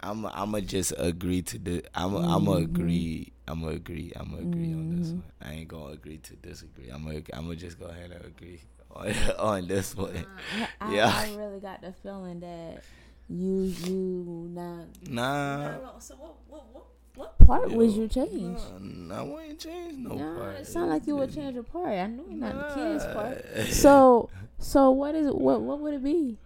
I'm. 0.00 0.24
I'ma 0.26 0.60
just 0.60 0.92
agree 0.96 1.42
to 1.42 1.58
the. 1.58 1.84
I'm. 1.94 2.16
I'ma 2.16 2.52
Mhm. 2.52 2.62
agree. 2.64 3.32
I'ma 3.48 3.68
agree. 3.68 4.12
I'ma 4.14 4.36
agree 4.38 4.72
on 4.72 4.88
this 4.96 5.08
Mhm. 5.08 5.14
one. 5.16 5.24
I 5.42 5.52
ain't 5.54 5.68
gonna 5.68 5.92
agree 5.94 6.18
to 6.18 6.36
disagree. 6.36 6.90
I'm. 6.90 7.02
gonna 7.04 7.22
I'm 7.32 7.46
gonna 7.46 7.56
just 7.56 7.80
go 7.80 7.86
ahead 7.86 8.12
and 8.12 8.24
agree 8.24 8.60
on, 8.94 9.10
on 9.38 9.66
this 9.66 9.96
one. 9.96 10.14
Uh, 10.14 10.66
I, 10.80 10.94
Yeah. 10.94 11.12
I 11.12 11.34
really 11.34 11.58
got 11.58 11.80
the 11.82 11.92
feeling 11.92 12.38
that 12.40 12.84
you 13.30 13.62
you 13.62 14.48
not. 14.50 14.86
Nah. 15.08 15.98
So 15.98 16.14
what 16.16 16.34
what 16.48 16.64
what, 16.72 16.84
what 17.14 17.38
part 17.38 17.70
would 17.70 17.90
Yo, 17.90 18.02
you 18.02 18.08
change? 18.08 18.58
Nah, 18.80 19.20
I 19.20 19.22
wouldn't 19.22 19.58
change 19.60 19.98
no 19.98 20.14
Nah, 20.14 20.38
part. 20.38 20.56
it 20.56 20.66
sound 20.66 20.90
like 20.90 21.06
you 21.06 21.16
would 21.16 21.32
change 21.34 21.56
a 21.56 21.62
part. 21.62 21.92
I 21.92 22.06
know 22.06 22.24
not 22.28 22.54
the 22.54 22.74
kids 22.74 23.04
part. 23.06 23.72
So 23.72 24.28
so 24.58 24.90
what 24.90 25.14
is 25.14 25.30
what 25.30 25.62
what 25.62 25.80
would 25.80 25.94
it 25.94 26.02
be? 26.04 26.36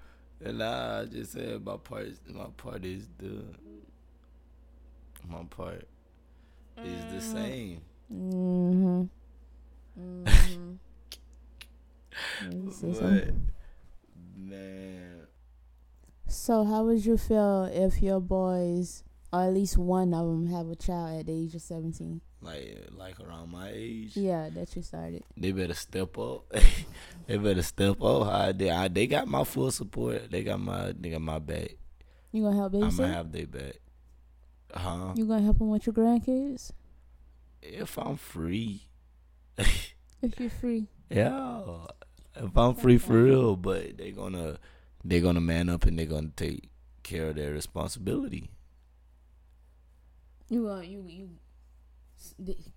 Nah, 0.45 1.01
I 1.01 1.05
just 1.07 1.33
said 1.33 1.65
my 1.65 1.77
part. 1.79 2.09
My 2.29 2.47
part 2.57 2.85
is 2.85 3.09
the. 3.19 3.43
My 5.27 5.43
part 5.49 5.89
is 6.85 7.05
the 7.13 7.21
same. 7.21 7.81
Mm-hmm. 8.13 9.05
Mm-hmm. 12.45 12.93
But 12.93 13.35
man, 14.37 15.24
So 16.35 16.65
how 16.65 16.85
would 16.85 17.07
you 17.07 17.17
feel 17.17 17.71
if 17.73 18.03
your 18.03 18.21
boys, 18.21 19.05
or 19.33 19.45
at 19.45 19.55
least 19.55 19.79
one 19.79 20.13
of 20.13 20.27
them, 20.27 20.49
have 20.49 20.69
a 20.69 20.75
child 20.75 21.21
at 21.21 21.27
the 21.27 21.33
age 21.33 21.55
of 21.55 21.63
seventeen? 21.63 22.21
like 22.43 22.77
like 22.93 23.19
around 23.21 23.51
my 23.53 23.71
age, 23.73 24.17
Yeah, 24.17 24.51
that 24.51 24.75
you 24.77 24.83
started. 24.83 25.23
they 25.37 25.53
better 25.53 25.75
step 25.75 26.19
up. 26.19 26.53
they 27.27 27.39
better 27.39 27.63
step 27.63 28.03
up. 28.03 28.27
I, 28.27 28.53
they, 28.53 28.69
I, 28.69 28.89
they 28.89 29.07
got 29.07 29.29
my 29.29 29.45
full 29.45 29.71
support. 29.71 30.31
They 30.31 30.43
got 30.43 30.61
my 30.61 30.93
they 30.99 31.11
got 31.11 31.23
my 31.23 31.39
back. 31.39 31.77
You 32.33 32.43
gonna 32.43 32.57
help 32.57 32.75
I'm 32.75 32.95
gonna 32.97 33.13
have 33.13 33.33
their 33.33 33.47
back. 33.47 33.77
Huh? 34.75 35.13
You 35.15 35.25
gonna 35.27 35.43
help 35.43 35.59
them 35.59 35.71
with 35.71 35.87
your 35.87 35.95
grandkids 35.95 36.73
If 37.63 37.97
I'm 37.97 38.17
free, 38.17 38.89
if 39.57 40.39
you're 40.39 40.51
free? 40.51 40.89
yeah. 41.11 41.63
If 42.37 42.57
I'm 42.57 42.75
free 42.75 42.99
for 42.99 43.23
real, 43.23 43.55
but 43.57 43.97
they 43.97 44.11
gonna 44.11 44.59
they 45.05 45.21
gonna 45.21 45.41
man 45.41 45.69
up 45.69 45.85
and 45.85 45.99
they're 45.99 46.07
gonna 46.07 46.31
take 46.37 46.71
care 47.03 47.29
of 47.31 47.37
their 47.37 47.53
responsibility. 47.53 48.51
You 50.49 50.69
uh, 50.69 50.81
you 50.81 51.05
you. 51.09 51.31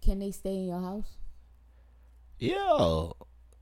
Can 0.01 0.19
they 0.19 0.31
stay 0.31 0.55
in 0.55 0.65
your 0.67 0.81
house? 0.81 1.17
Yeah, 2.39 3.09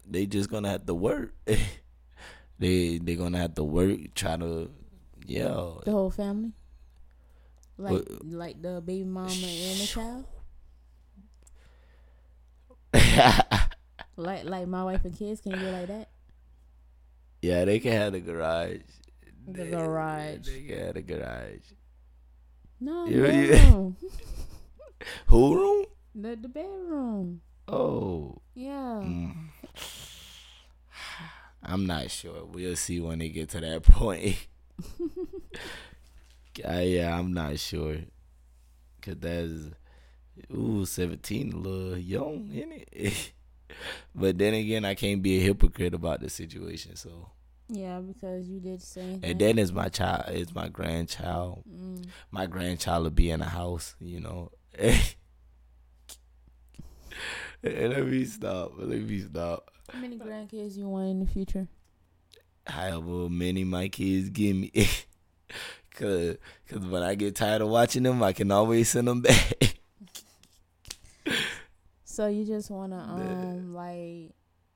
they 0.07 0.25
just 0.25 0.49
gonna 0.49 0.69
have 0.69 0.85
to 0.87 0.93
work. 0.93 1.33
they 2.59 2.97
they 2.97 3.15
gonna 3.15 3.37
have 3.37 3.55
to 3.55 3.63
work. 3.63 3.99
Try 4.15 4.37
to, 4.37 4.69
yeah. 5.25 5.71
The 5.85 5.91
whole 5.91 6.09
family? 6.11 6.53
Like 7.77 7.91
What- 7.93 8.25
like 8.25 8.61
the 8.61 8.81
baby 8.81 9.03
mama 9.03 9.29
and 9.29 9.79
the 9.79 9.85
child? 9.87 10.25
Like 14.17 14.45
like 14.45 14.65
my 14.67 14.83
wife 14.85 15.03
and 15.03 15.17
kids? 15.17 15.41
Can 15.41 15.51
you 15.53 15.59
do 15.59 15.71
like 15.71 15.87
that? 15.87 16.07
Yeah, 17.45 17.65
they 17.65 17.79
can 17.79 17.91
have 17.91 18.13
the 18.13 18.19
garage. 18.21 18.81
The 19.47 19.63
They- 19.63 19.69
garage. 19.71 20.47
They 20.47 20.61
can 20.63 20.79
have 20.85 20.93
the 20.95 21.01
garage. 21.01 21.67
No, 22.79 23.05
Yeah, 23.07 23.27
the 23.27 23.47
yeah. 23.47 23.89
Who 25.27 25.55
room? 25.55 25.85
the 26.15 26.35
the 26.35 26.49
bedroom. 26.49 27.41
Oh, 27.67 28.37
Yeah. 28.53 29.01
mm. 29.03 29.49
I'm 31.63 31.85
not 31.85 32.11
sure. 32.11 32.45
We'll 32.45 32.75
see 32.75 32.99
when 32.99 33.19
they 33.19 33.29
get 33.29 33.49
to 33.49 33.59
that 33.61 33.83
point. 33.97 34.47
uh, 36.63 36.79
yeah, 36.79 37.17
I'm 37.17 37.33
not 37.33 37.59
sure. 37.59 37.97
Cause 39.01 39.15
that's 39.19 39.51
ooh, 40.53 40.85
17, 40.85 41.53
a 41.53 41.55
little 41.57 41.97
young, 41.97 42.49
isn't 42.53 42.87
it? 42.91 43.31
but 44.13 44.37
then 44.37 44.53
again, 44.53 44.85
I 44.85 44.95
can't 44.95 45.21
be 45.21 45.37
a 45.37 45.43
hypocrite 45.43 45.93
about 45.93 46.21
the 46.21 46.29
situation. 46.29 46.95
So, 46.95 47.29
Yeah, 47.67 47.99
because 47.99 48.47
you 48.47 48.59
did 48.59 48.81
say. 48.81 49.19
and 49.23 49.39
then 49.39 49.57
it's 49.57 49.71
my 49.71 49.89
child, 49.89 50.25
it's 50.27 50.53
my 50.53 50.67
grandchild. 50.67 51.63
Mm. 51.69 52.05
My 52.31 52.45
grandchild 52.45 53.03
will 53.03 53.09
be 53.09 53.31
in 53.31 53.39
the 53.39 53.45
house, 53.45 53.95
you 53.99 54.19
know. 54.19 54.51
Let 57.63 58.05
me 58.05 58.25
stop. 58.25 58.73
Let 58.77 59.01
me 59.01 59.19
stop. 59.21 59.71
How 59.91 59.99
many 59.99 60.17
grandkids 60.17 60.77
you 60.77 60.87
want 60.87 61.09
in 61.09 61.19
the 61.19 61.25
future? 61.25 61.67
However 62.67 63.29
many 63.29 63.63
my 63.63 63.87
kids 63.87 64.29
give 64.29 64.55
me. 64.55 64.71
Cause, 65.91 66.37
Cause 66.67 66.85
when 66.85 67.03
I 67.03 67.15
get 67.15 67.35
tired 67.35 67.61
of 67.61 67.69
watching 67.69 68.03
them, 68.03 68.21
I 68.21 68.33
can 68.33 68.51
always 68.51 68.89
send 68.89 69.07
them 69.07 69.21
back. 69.21 69.53
So 72.15 72.27
you 72.27 72.45
just 72.45 72.71
wanna 72.71 72.95
um 72.95 73.73
like 73.73 74.31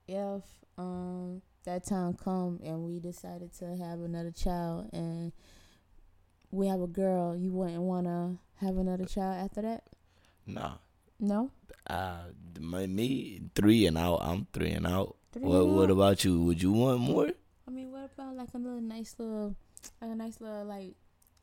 if 0.10 0.44
um 0.78 1.42
that 1.66 1.86
time 1.86 2.14
come 2.14 2.60
and 2.64 2.84
we 2.86 3.00
decided 3.00 3.54
to 3.60 3.76
have 3.78 4.00
another 4.02 4.32
child 4.32 4.90
and 4.94 5.32
we 6.52 6.68
have 6.68 6.82
a 6.82 6.88
girl, 6.88 7.36
you 7.36 7.52
wouldn't 7.52 7.82
wanna 7.82 8.38
have 8.56 8.78
another 8.78 9.06
child 9.06 9.38
after 9.46 9.62
that? 9.62 9.84
nah. 10.46 10.74
No? 11.22 11.52
Uh, 11.86 12.28
my, 12.62 12.88
me 12.88 13.42
three 13.54 13.86
and 13.88 13.98
out. 13.98 14.20
I'm 14.22 14.48
three 14.54 14.70
and 14.72 14.88
out. 14.88 15.18
Three 15.34 15.44
What 15.44 15.62
and 15.64 15.76
What 15.76 15.84
out? 15.86 15.90
about 15.92 16.24
you? 16.24 16.42
Would 16.44 16.62
you 16.64 16.72
want 16.72 17.02
more? 17.02 17.30
I 17.68 17.72
mean 17.72 17.92
what 17.92 18.10
about 18.14 18.36
like 18.38 18.50
a 18.54 18.58
little 18.58 18.80
nice 18.82 19.16
little 19.20 19.54
like 20.02 20.12
a 20.12 20.16
nice 20.16 20.40
little 20.40 20.64
like 20.66 20.96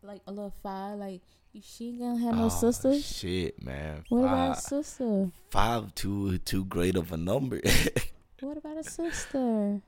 like 0.02 0.22
a 0.26 0.32
little 0.32 0.54
five, 0.62 0.98
like 0.98 1.20
she 1.62 1.92
gonna 1.98 2.18
have 2.20 2.34
no 2.36 2.46
Oh, 2.46 2.48
sisters? 2.48 3.04
Shit, 3.04 3.62
man. 3.62 4.04
What 4.08 4.20
about 4.24 4.58
a 4.58 4.60
sister? 4.60 5.30
five 5.50 5.94
too 5.94 6.38
too 6.38 6.64
great 6.64 6.96
of 6.96 7.12
a 7.12 7.16
number. 7.16 7.60
What 8.40 8.56
about 8.58 8.76
a 8.78 8.84
sister? 8.84 9.80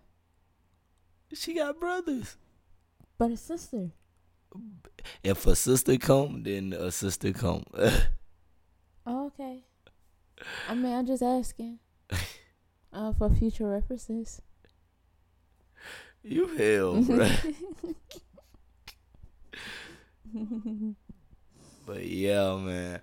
She 1.35 1.55
got 1.55 1.79
brothers. 1.79 2.37
But 3.19 3.33
a 3.33 3.37
sister. 3.37 3.91
If 5.23 5.47
a 5.47 5.55
sister 5.57 5.97
come, 5.99 6.43
then 6.43 6.73
a 6.73 6.91
sister 6.91 7.33
come. 7.33 7.65
Oh, 9.11 9.29
okay. 9.29 9.65
I 10.69 10.75
mean, 10.75 10.93
I'm 10.93 11.07
just 11.07 11.23
asking. 11.23 11.79
Uh, 12.91 13.13
for 13.13 13.29
future 13.29 13.69
references. 13.69 14.41
you 16.23 16.47
hell, 16.49 17.03
bro. 17.03 17.29
But 21.87 22.07
yeah, 22.07 22.57
man. 22.57 23.01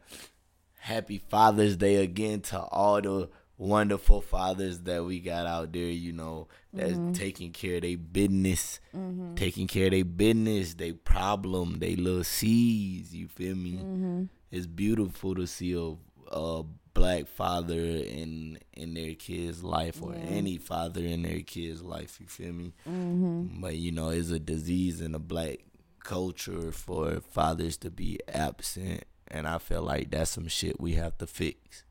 Happy 0.75 1.19
Father's 1.29 1.77
Day 1.77 1.97
again 1.97 2.41
to 2.41 2.59
all 2.59 2.99
the 2.99 3.29
wonderful 3.57 4.21
fathers 4.21 4.81
that 4.81 5.03
we 5.03 5.19
got 5.19 5.45
out 5.47 5.71
there, 5.73 5.83
you 5.87 6.11
know, 6.11 6.47
that's 6.73 6.97
Mhm. 6.99 7.13
taking 7.13 7.51
care 7.53 7.75
of 7.75 7.81
their 7.83 7.97
business, 7.97 8.79
hmm 8.91 9.35
taking 9.35 9.67
care 9.67 9.85
of 9.87 9.91
their 9.91 10.05
business, 10.05 10.73
they 10.75 10.93
problem, 10.93 11.79
they 11.79 11.95
little 11.95 12.23
seeds, 12.23 13.13
you 13.13 13.27
feel 13.27 13.55
me? 13.55 13.77
hmm 13.77 14.23
It's 14.51 14.67
beautiful 14.67 15.35
to 15.35 15.45
see 15.47 15.73
a, 15.73 15.95
a 16.33 16.63
black 16.93 17.27
father 17.27 17.79
in 17.79 18.59
in 18.73 18.93
their 18.93 19.15
kid's 19.15 19.63
life 19.63 20.01
or 20.01 20.13
Yeah. 20.13 20.19
any 20.39 20.57
father 20.57 21.01
in 21.01 21.23
their 21.23 21.41
kid's 21.41 21.81
life, 21.81 22.19
you 22.21 22.27
feel 22.27 22.53
me? 22.53 22.73
hmm 22.85 23.47
But 23.61 23.75
you 23.77 23.91
know, 23.91 24.09
it's 24.09 24.29
a 24.31 24.39
disease 24.39 25.01
in 25.01 25.11
the 25.13 25.19
black 25.19 25.59
culture 25.99 26.71
for 26.71 27.19
fathers 27.21 27.77
to 27.77 27.89
be 27.91 28.19
absent, 28.27 29.03
and 29.27 29.47
I 29.47 29.57
feel 29.57 29.81
like 29.81 30.11
that's 30.11 30.31
some 30.31 30.47
shit 30.47 30.79
we 30.79 30.93
have 30.93 31.17
to 31.17 31.27
fix. 31.27 31.83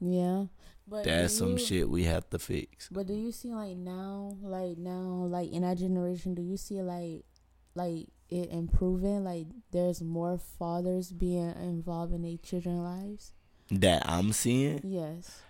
Yeah. 0.00 0.46
But 0.90 1.04
That's 1.04 1.36
some 1.36 1.52
you- 1.52 1.58
shit 1.58 1.88
we 1.90 2.04
have 2.04 2.28
to 2.30 2.38
fix. 2.38 2.88
But 2.90 3.06
do 3.06 3.14
you 3.14 3.30
see 3.32 3.50
like 3.50 3.76
now, 3.76 4.36
like 4.42 4.78
now, 4.78 5.26
like 5.28 5.50
in 5.52 5.62
our 5.64 5.74
generation, 5.74 6.34
do 6.34 6.42
you 6.42 6.56
see 6.56 6.80
like, 6.82 7.24
like 7.74 8.08
it 8.30 8.50
improving? 8.50 9.24
Like 9.24 9.46
there's 9.70 10.00
more 10.00 10.38
fathers 10.38 11.12
being 11.12 11.50
involved 11.60 12.12
in 12.14 12.22
their 12.22 12.38
children's 12.38 12.80
lives. 12.80 13.32
That 13.70 14.02
I'm 14.08 14.32
seeing. 14.32 14.80
Yes, 14.82 15.42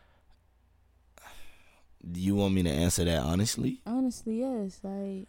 Do 2.10 2.20
you 2.20 2.34
want 2.36 2.54
me 2.54 2.62
to 2.64 2.70
answer 2.70 3.04
that 3.04 3.22
honestly? 3.22 3.80
honestly, 3.86 4.40
yes. 4.40 4.80
Like, 4.82 5.28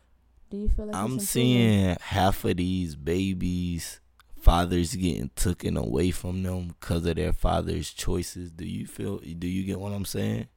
do 0.49 0.57
you 0.57 0.69
feel 0.69 0.85
like 0.87 0.95
I'm 0.95 1.19
seeing 1.19 1.97
half 2.01 2.43
of 2.45 2.57
these 2.57 2.95
babies, 2.95 3.99
fathers 4.41 4.95
getting 4.95 5.29
taken 5.35 5.77
away 5.77 6.11
from 6.11 6.43
them 6.43 6.69
because 6.79 7.05
of 7.05 7.15
their 7.15 7.33
father's 7.33 7.91
choices. 7.93 8.51
Do 8.51 8.65
you 8.65 8.85
feel? 8.87 9.17
Do 9.19 9.47
you 9.47 9.63
get 9.63 9.79
what 9.79 9.91
I'm 9.93 10.05
saying? 10.05 10.47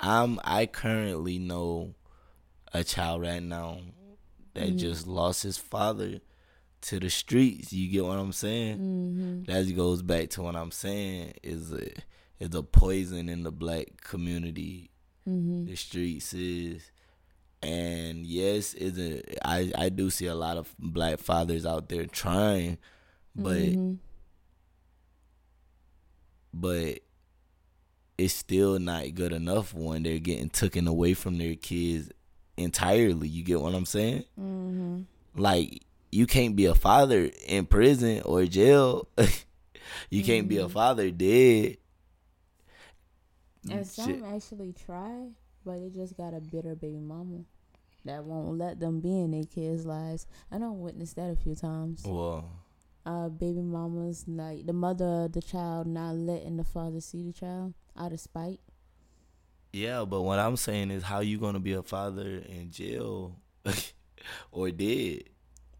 I'm. 0.00 0.40
I 0.44 0.66
currently 0.66 1.38
know 1.38 1.94
a 2.72 2.82
child 2.84 3.22
right 3.22 3.42
now 3.42 3.78
that 4.54 4.70
Mhm. 4.70 4.78
just 4.78 5.06
lost 5.06 5.42
his 5.44 5.56
father 5.58 6.20
to 6.82 7.00
the 7.00 7.08
streets. 7.10 7.72
You 7.72 7.88
get 7.90 8.04
what 8.04 8.18
I'm 8.18 8.32
saying? 8.32 8.78
Mm-hmm. 8.78 9.42
That 9.44 9.74
goes 9.76 10.02
back 10.02 10.30
to 10.30 10.42
what 10.42 10.56
I'm 10.56 10.70
saying 10.70 11.34
is 11.42 11.72
a 11.72 11.90
is 12.40 12.54
a 12.54 12.62
poison 12.62 13.28
in 13.28 13.44
the 13.44 13.52
black 13.52 14.00
community. 14.02 14.90
Mm-hmm. 15.28 15.66
The 15.66 15.76
streets 15.76 16.34
is, 16.34 16.90
and 17.64 18.26
yes, 18.26 18.74
is 18.74 18.98
a 18.98 19.22
I 19.46 19.72
I 19.76 19.88
do 19.88 20.10
see 20.10 20.26
a 20.26 20.34
lot 20.34 20.56
of 20.56 20.74
black 20.78 21.18
fathers 21.18 21.64
out 21.66 21.88
there 21.88 22.06
trying, 22.06 22.78
but 23.34 23.56
Mm-hmm. 23.56 23.94
but 26.52 27.00
it's 28.16 28.34
still 28.34 28.78
not 28.78 29.12
good 29.14 29.32
enough 29.32 29.74
when 29.74 30.02
they're 30.04 30.18
getting 30.18 30.48
taken 30.48 30.86
away 30.86 31.14
from 31.14 31.38
their 31.38 31.56
kids 31.56 32.10
entirely. 32.56 33.26
You 33.28 33.42
get 33.42 33.60
what 33.60 33.74
I'm 33.74 33.86
saying? 33.86 34.24
Mm-hmm. 34.40 35.00
Like 35.36 35.82
you 36.12 36.26
can't 36.26 36.54
be 36.54 36.66
a 36.66 36.74
father 36.74 37.28
in 37.46 37.66
prison 37.66 38.22
or 38.24 38.44
jail. 38.46 39.08
you 40.10 40.22
can't 40.22 40.46
be 40.48 40.58
a 40.58 40.66
Mhm. 40.68 40.70
father 40.70 41.10
dead. 41.10 41.78
And 43.68 43.80
Shit. 43.80 43.88
some 43.94 44.24
actually 44.24 44.72
try, 44.74 45.28
but 45.64 45.78
they 45.80 45.88
just 45.88 46.16
got 46.16 46.34
a 46.34 46.40
bitter 46.40 46.74
baby 46.76 46.98
mama 47.00 47.40
that 48.04 48.24
won't 48.24 48.58
let 48.58 48.80
them 48.80 49.00
be 49.00 49.18
in 49.20 49.30
their 49.30 49.44
kids' 49.44 49.86
lives. 49.86 50.26
I 50.50 50.58
don't 50.58 50.80
witness 50.80 51.14
that 51.14 51.30
a 51.30 51.36
few 51.36 51.54
times. 51.54 52.02
Well, 52.06 52.50
Uh, 53.06 53.28
baby 53.28 53.60
mamas 53.60 54.24
like 54.26 54.64
the 54.66 54.72
mother 54.72 55.24
of 55.24 55.32
the 55.32 55.42
child 55.42 55.86
not 55.86 56.14
letting 56.16 56.56
the 56.56 56.64
father 56.64 57.00
see 57.00 57.22
the 57.22 57.32
child 57.32 57.74
out 57.96 58.12
of 58.12 58.20
spite. 58.20 58.60
yeah, 59.72 60.04
but 60.04 60.22
what 60.22 60.38
I'm 60.38 60.56
saying 60.56 60.90
is 60.90 61.02
how 61.02 61.20
you 61.20 61.38
gonna 61.38 61.60
be 61.60 61.72
a 61.72 61.82
father 61.82 62.42
in 62.48 62.70
jail 62.70 63.36
or 64.52 64.70
dead? 64.70 65.24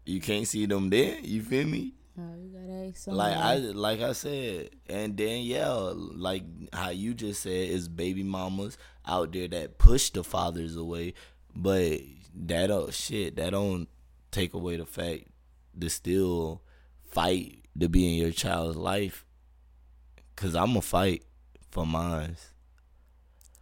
You 0.05 0.21
can't 0.21 0.47
see 0.47 0.65
them 0.67 0.89
dead. 0.89 1.25
You 1.25 1.41
feel 1.41 1.65
me? 1.67 1.93
Oh, 2.17 2.33
you 2.35 2.49
gotta 2.49 2.89
ask 2.89 3.07
Like 3.07 3.35
I 3.35 3.55
like 3.57 4.01
I 4.01 4.13
said, 4.13 4.69
and 4.87 5.17
then 5.17 5.41
yeah, 5.43 5.69
like 5.95 6.43
how 6.73 6.89
you 6.89 7.13
just 7.13 7.41
said, 7.41 7.69
is 7.69 7.89
baby 7.89 8.23
mamas 8.23 8.77
out 9.05 9.31
there 9.33 9.47
that 9.49 9.77
push 9.79 10.11
the 10.11 10.23
fathers 10.23 10.75
away, 10.75 11.13
but 11.55 12.01
that 12.35 12.67
don't 12.67 12.93
shit 12.93 13.35
that 13.37 13.51
don't 13.51 13.87
take 14.31 14.53
away 14.53 14.75
the 14.77 14.85
fact 14.85 15.23
to 15.79 15.89
still 15.89 16.61
fight 17.09 17.63
to 17.79 17.89
be 17.89 18.07
in 18.07 18.21
your 18.21 18.31
child's 18.31 18.77
life. 18.77 19.25
Cause 20.35 20.55
I'ma 20.55 20.81
fight 20.81 21.23
for 21.71 21.85
mine. 21.85 22.35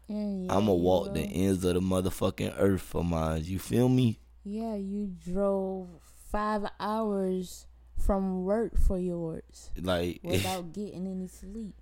Yeah, 0.08 0.53
I'ma 0.53 0.73
walk 0.73 1.13
the 1.13 1.21
ends 1.21 1.63
of 1.63 1.75
the 1.75 1.79
motherfucking 1.79 2.56
earth 2.58 2.82
for 2.82 3.03
mine. 3.03 3.43
You 3.45 3.60
feel 3.60 3.89
me? 3.89 4.19
Yeah, 4.43 4.75
you 4.75 5.08
drove 5.23 5.88
five 6.32 6.65
hours 6.79 7.67
from 7.97 8.43
work 8.43 8.77
for 8.77 8.97
yours 8.99 9.71
Like 9.79 10.19
without 10.23 10.73
getting 10.73 11.08
any 11.08 11.27
sleep. 11.27 11.75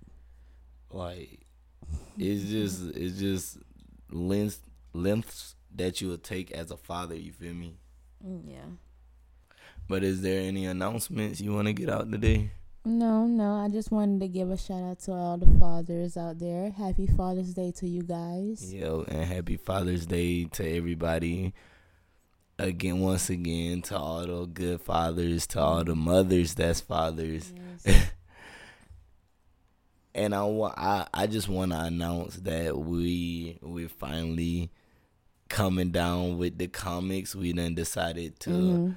Like 0.90 1.40
it's 2.18 2.44
just 2.44 2.82
it's 2.94 3.18
just 3.18 3.58
lengths 4.10 4.60
lengths 4.92 5.56
that 5.76 6.00
you 6.00 6.08
will 6.08 6.18
take 6.18 6.50
as 6.52 6.70
a 6.70 6.76
father. 6.76 7.14
You 7.14 7.32
feel 7.32 7.54
me? 7.54 7.76
Mm, 8.24 8.42
Yeah. 8.50 8.66
But 9.88 10.04
is 10.04 10.22
there 10.22 10.40
any 10.40 10.64
announcements 10.66 11.40
you 11.40 11.52
want 11.52 11.66
to 11.66 11.72
get 11.72 11.88
out 11.90 12.10
today? 12.10 12.50
No, 12.84 13.26
no. 13.26 13.54
I 13.54 13.68
just 13.68 13.90
wanted 13.90 14.20
to 14.20 14.28
give 14.28 14.50
a 14.50 14.56
shout 14.56 14.82
out 14.82 14.98
to 15.00 15.12
all 15.12 15.36
the 15.38 15.46
fathers 15.58 16.16
out 16.16 16.38
there. 16.38 16.70
Happy 16.70 17.06
Father's 17.06 17.54
Day 17.54 17.72
to 17.72 17.88
you 17.88 18.02
guys. 18.02 18.72
Yo, 18.72 19.04
and 19.08 19.24
happy 19.24 19.56
Father's 19.56 20.06
Day 20.06 20.44
to 20.44 20.76
everybody. 20.76 21.52
Again, 22.58 23.00
once 23.00 23.28
again, 23.30 23.82
to 23.82 23.98
all 23.98 24.26
the 24.26 24.46
good 24.46 24.80
fathers, 24.80 25.46
to 25.48 25.60
all 25.60 25.84
the 25.84 25.94
mothers 25.96 26.54
that's 26.54 26.80
fathers. 26.80 27.52
Yes. 27.84 28.10
and 30.14 30.34
I 30.34 30.44
I, 30.46 31.06
I 31.14 31.26
just 31.26 31.48
want 31.48 31.72
to 31.72 31.80
announce 31.80 32.36
that 32.36 32.76
we 32.78 33.58
we 33.62 33.86
finally 33.88 34.70
coming 35.52 35.90
down 35.90 36.38
with 36.38 36.56
the 36.58 36.66
comics. 36.66 37.34
We 37.36 37.52
then 37.52 37.74
decided 37.74 38.40
to 38.40 38.50
Mhm. 38.50 38.94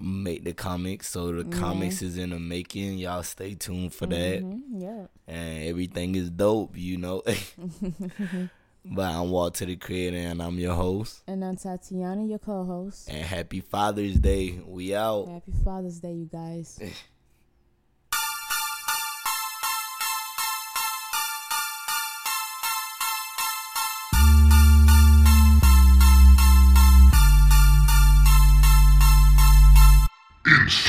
make 0.00 0.42
the 0.44 0.54
comics, 0.54 1.08
so 1.10 1.32
the 1.32 1.44
Yeah. 1.44 1.58
comics 1.60 2.00
is 2.02 2.16
in 2.16 2.30
the 2.30 2.38
making. 2.38 2.98
Y'all 2.98 3.22
stay 3.22 3.54
tuned 3.54 3.92
for 3.92 4.06
that, 4.06 4.42
Mhm, 4.42 4.62
Yeah. 4.80 5.06
and 5.26 5.64
everything 5.64 6.14
is 6.14 6.30
dope, 6.30 6.76
you 6.78 6.96
know. 6.96 7.22
but 8.84 9.04
I'm 9.12 9.30
Walter 9.30 9.66
the 9.66 9.76
Creator, 9.76 10.16
and 10.16 10.42
I'm 10.42 10.58
your 10.58 10.74
host. 10.74 11.22
And 11.26 11.44
I'm 11.44 11.56
Tatiyana, 11.56 12.26
your 12.28 12.38
co-host. 12.38 13.08
And 13.10 13.24
happy 13.24 13.60
Father's 13.60 14.16
Day. 14.18 14.60
We 14.66 14.94
out. 14.94 15.28
Happy 15.28 15.52
Father's 15.64 16.00
Day, 16.00 16.14
you 16.14 16.28
guys. 16.32 16.78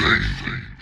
Insane. 0.02 0.79